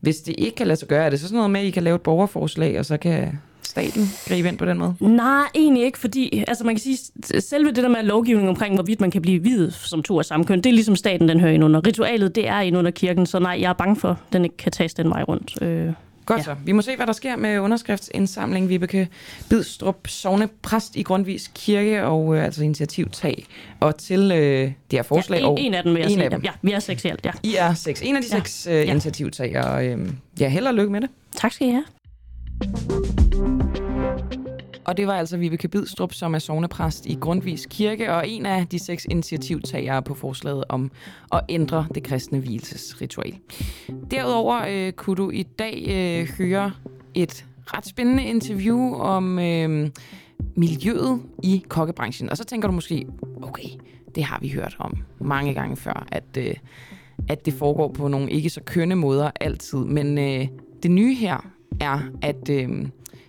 Hvis 0.00 0.16
det 0.16 0.34
ikke 0.38 0.56
kan 0.56 0.66
lade 0.66 0.78
sig 0.78 0.88
gøre, 0.88 1.04
er 1.04 1.10
det 1.10 1.20
så 1.20 1.26
sådan 1.26 1.36
noget 1.36 1.50
med, 1.50 1.60
at 1.60 1.66
I 1.66 1.70
kan 1.70 1.82
lave 1.82 1.94
et 1.94 2.00
borgerforslag, 2.00 2.78
og 2.78 2.84
så 2.86 2.96
kan 2.96 3.38
staten 3.68 4.10
gribe 4.28 4.48
ind 4.48 4.58
på 4.58 4.64
den 4.64 4.78
måde? 4.78 4.94
Nej, 5.00 5.44
egentlig 5.54 5.84
ikke, 5.84 5.98
fordi 5.98 6.44
altså 6.48 6.64
man 6.64 6.74
kan 6.74 6.80
sige, 6.80 6.98
selve 7.40 7.68
det 7.68 7.76
der 7.76 7.88
med 7.88 8.02
lovgivning 8.02 8.48
omkring, 8.48 8.74
hvorvidt 8.74 9.00
man 9.00 9.10
kan 9.10 9.22
blive 9.22 9.42
videt 9.42 9.74
som 9.74 10.02
to 10.02 10.18
af 10.18 10.24
samme 10.24 10.46
køn, 10.46 10.58
det 10.58 10.66
er 10.66 10.74
ligesom 10.74 10.96
staten, 10.96 11.28
den 11.28 11.40
hører 11.40 11.52
ind 11.52 11.64
under. 11.64 11.86
Ritualet, 11.86 12.34
det 12.34 12.48
er 12.48 12.60
ind 12.60 12.76
under 12.76 12.90
kirken, 12.90 13.26
så 13.26 13.38
nej, 13.38 13.58
jeg 13.60 13.68
er 13.68 13.72
bange 13.72 13.96
for, 13.96 14.10
at 14.10 14.16
den 14.32 14.44
ikke 14.44 14.56
kan 14.56 14.72
tages 14.72 14.94
den 14.94 15.10
vej 15.10 15.22
rundt. 15.22 15.62
Øh. 15.62 15.92
Godt 16.28 16.38
ja. 16.38 16.44
så. 16.44 16.54
Vi 16.64 16.72
må 16.72 16.82
se, 16.82 16.96
hvad 16.96 17.06
der 17.06 17.12
sker 17.12 17.36
med 17.36 17.58
underskriftsindsamling. 17.58 18.68
Vibeke 18.68 19.08
Bidstrup, 19.50 20.08
sovne 20.08 20.48
præst 20.62 20.96
i 20.96 21.02
Grundvis 21.02 21.50
Kirke 21.54 22.04
og 22.04 22.36
øh, 22.36 22.44
altså 22.44 22.64
initiativtag. 22.64 23.46
Og 23.80 23.96
til 23.96 24.32
øh, 24.32 24.60
det 24.60 24.72
her 24.92 25.02
forslag. 25.02 25.40
Ja, 25.40 25.44
en, 25.44 25.50
og 25.50 25.60
en 25.60 25.74
af 25.74 25.82
dem 25.82 25.92
vil 25.94 26.00
jeg 26.00 26.10
en 26.10 26.18
sige. 26.18 26.40
Ja, 26.44 26.50
vi 26.62 26.72
er 26.72 26.78
seks 26.78 27.04
i 27.04 27.08
alt, 27.08 27.24
ja. 27.24 27.30
I 27.42 27.54
er 27.58 27.74
seks. 27.74 28.02
En 28.02 28.16
af 28.16 28.22
de 28.22 28.28
ja. 28.32 28.38
seks 28.38 28.66
øh, 28.66 28.74
ja. 28.74 28.82
initiativtagere. 28.82 29.86
Øh, 29.86 29.98
ja, 30.40 30.48
held 30.48 30.66
og 30.66 30.74
lykke 30.74 30.92
med 30.92 31.00
det. 31.00 31.10
Tak 31.36 31.52
skal 31.52 31.66
I 31.66 31.70
have. 31.70 31.84
Og 34.88 34.96
det 34.96 35.06
var 35.06 35.12
altså 35.12 35.36
Vibeke 35.36 35.68
Bidstrup, 35.68 36.12
som 36.12 36.34
er 36.34 36.38
sovnepræst 36.38 37.06
i 37.06 37.14
Grundvis 37.14 37.66
Kirke, 37.70 38.14
og 38.14 38.28
en 38.28 38.46
af 38.46 38.66
de 38.66 38.78
seks 38.78 39.06
initiativtagere 39.10 40.02
på 40.02 40.14
forslaget 40.14 40.64
om 40.68 40.90
at 41.32 41.40
ændre 41.48 41.86
det 41.94 42.02
kristne 42.02 42.38
hvilesesritual. 42.38 43.38
Derudover 44.10 44.64
øh, 44.68 44.92
kunne 44.92 45.16
du 45.16 45.30
i 45.30 45.42
dag 45.42 45.84
øh, 45.88 46.28
høre 46.38 46.72
et 47.14 47.46
ret 47.66 47.86
spændende 47.86 48.24
interview 48.24 48.94
om 48.94 49.38
øh, 49.38 49.90
miljøet 50.54 51.22
i 51.42 51.64
kokkebranchen. 51.68 52.30
Og 52.30 52.36
så 52.36 52.44
tænker 52.44 52.68
du 52.68 52.74
måske, 52.74 53.06
okay, 53.42 53.68
det 54.14 54.24
har 54.24 54.38
vi 54.40 54.48
hørt 54.48 54.76
om 54.78 54.96
mange 55.20 55.54
gange 55.54 55.76
før, 55.76 56.06
at, 56.12 56.36
øh, 56.38 56.54
at 57.28 57.46
det 57.46 57.54
foregår 57.54 57.88
på 57.88 58.08
nogle 58.08 58.30
ikke 58.30 58.50
så 58.50 58.60
kønne 58.64 58.94
måder 58.94 59.30
altid. 59.40 59.78
Men 59.78 60.18
øh, 60.18 60.48
det 60.82 60.90
nye 60.90 61.14
her 61.14 61.50
er, 61.80 62.00
at 62.22 62.48
øh, 62.50 62.86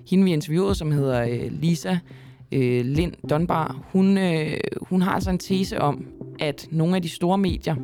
hende 0.09 0.23
vi 0.23 0.33
interviewede, 0.33 0.75
som 0.75 0.91
hedder 0.91 1.23
øh, 1.23 1.51
Lisa 1.51 1.97
øh, 2.51 2.85
Lind 2.85 3.13
Donbar, 3.29 3.77
hun, 3.91 4.17
øh, 4.17 4.57
hun 4.81 5.01
har 5.01 5.11
altså 5.11 5.29
en 5.29 5.37
tese 5.37 5.81
om, 5.81 6.05
at 6.39 6.67
nogle 6.71 6.95
af 6.95 7.01
de 7.01 7.09
store 7.09 7.37
medier, 7.37 7.75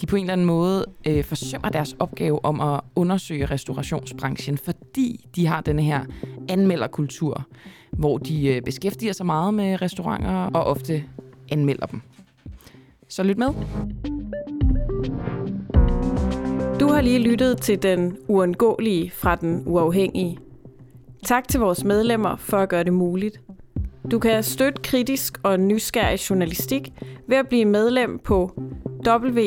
de 0.00 0.06
på 0.06 0.16
en 0.16 0.22
eller 0.22 0.32
anden 0.32 0.46
måde 0.46 0.84
øh, 1.06 1.24
forsømmer 1.24 1.68
deres 1.68 1.96
opgave 1.98 2.44
om 2.44 2.60
at 2.60 2.80
undersøge 2.96 3.46
restaurationsbranchen, 3.46 4.58
fordi 4.58 5.28
de 5.36 5.46
har 5.46 5.60
den 5.60 5.78
her 5.78 6.04
anmelderkultur, 6.48 7.46
hvor 7.90 8.18
de 8.18 8.46
øh, 8.48 8.62
beskæftiger 8.62 9.12
sig 9.12 9.26
meget 9.26 9.54
med 9.54 9.82
restauranter 9.82 10.30
og 10.30 10.64
ofte 10.64 11.04
anmelder 11.50 11.86
dem. 11.86 12.00
Så 13.08 13.22
lyt 13.22 13.38
med. 13.38 13.48
Du 16.80 16.88
har 16.88 17.00
lige 17.00 17.18
lyttet 17.18 17.60
til 17.60 17.82
den 17.82 18.16
uundgåelige 18.28 19.10
fra 19.10 19.36
den 19.36 19.62
uafhængige. 19.66 20.38
Tak 21.26 21.48
til 21.48 21.60
vores 21.60 21.84
medlemmer 21.84 22.36
for 22.36 22.56
at 22.56 22.68
gøre 22.68 22.84
det 22.84 22.92
muligt. 22.92 23.40
Du 24.10 24.18
kan 24.18 24.42
støtte 24.42 24.82
kritisk 24.82 25.38
og 25.42 25.60
nysgerrig 25.60 26.30
journalistik 26.30 26.92
ved 27.26 27.36
at 27.36 27.48
blive 27.48 27.64
medlem 27.64 28.18
på 28.18 28.52
www.duah.dk. 29.06 29.38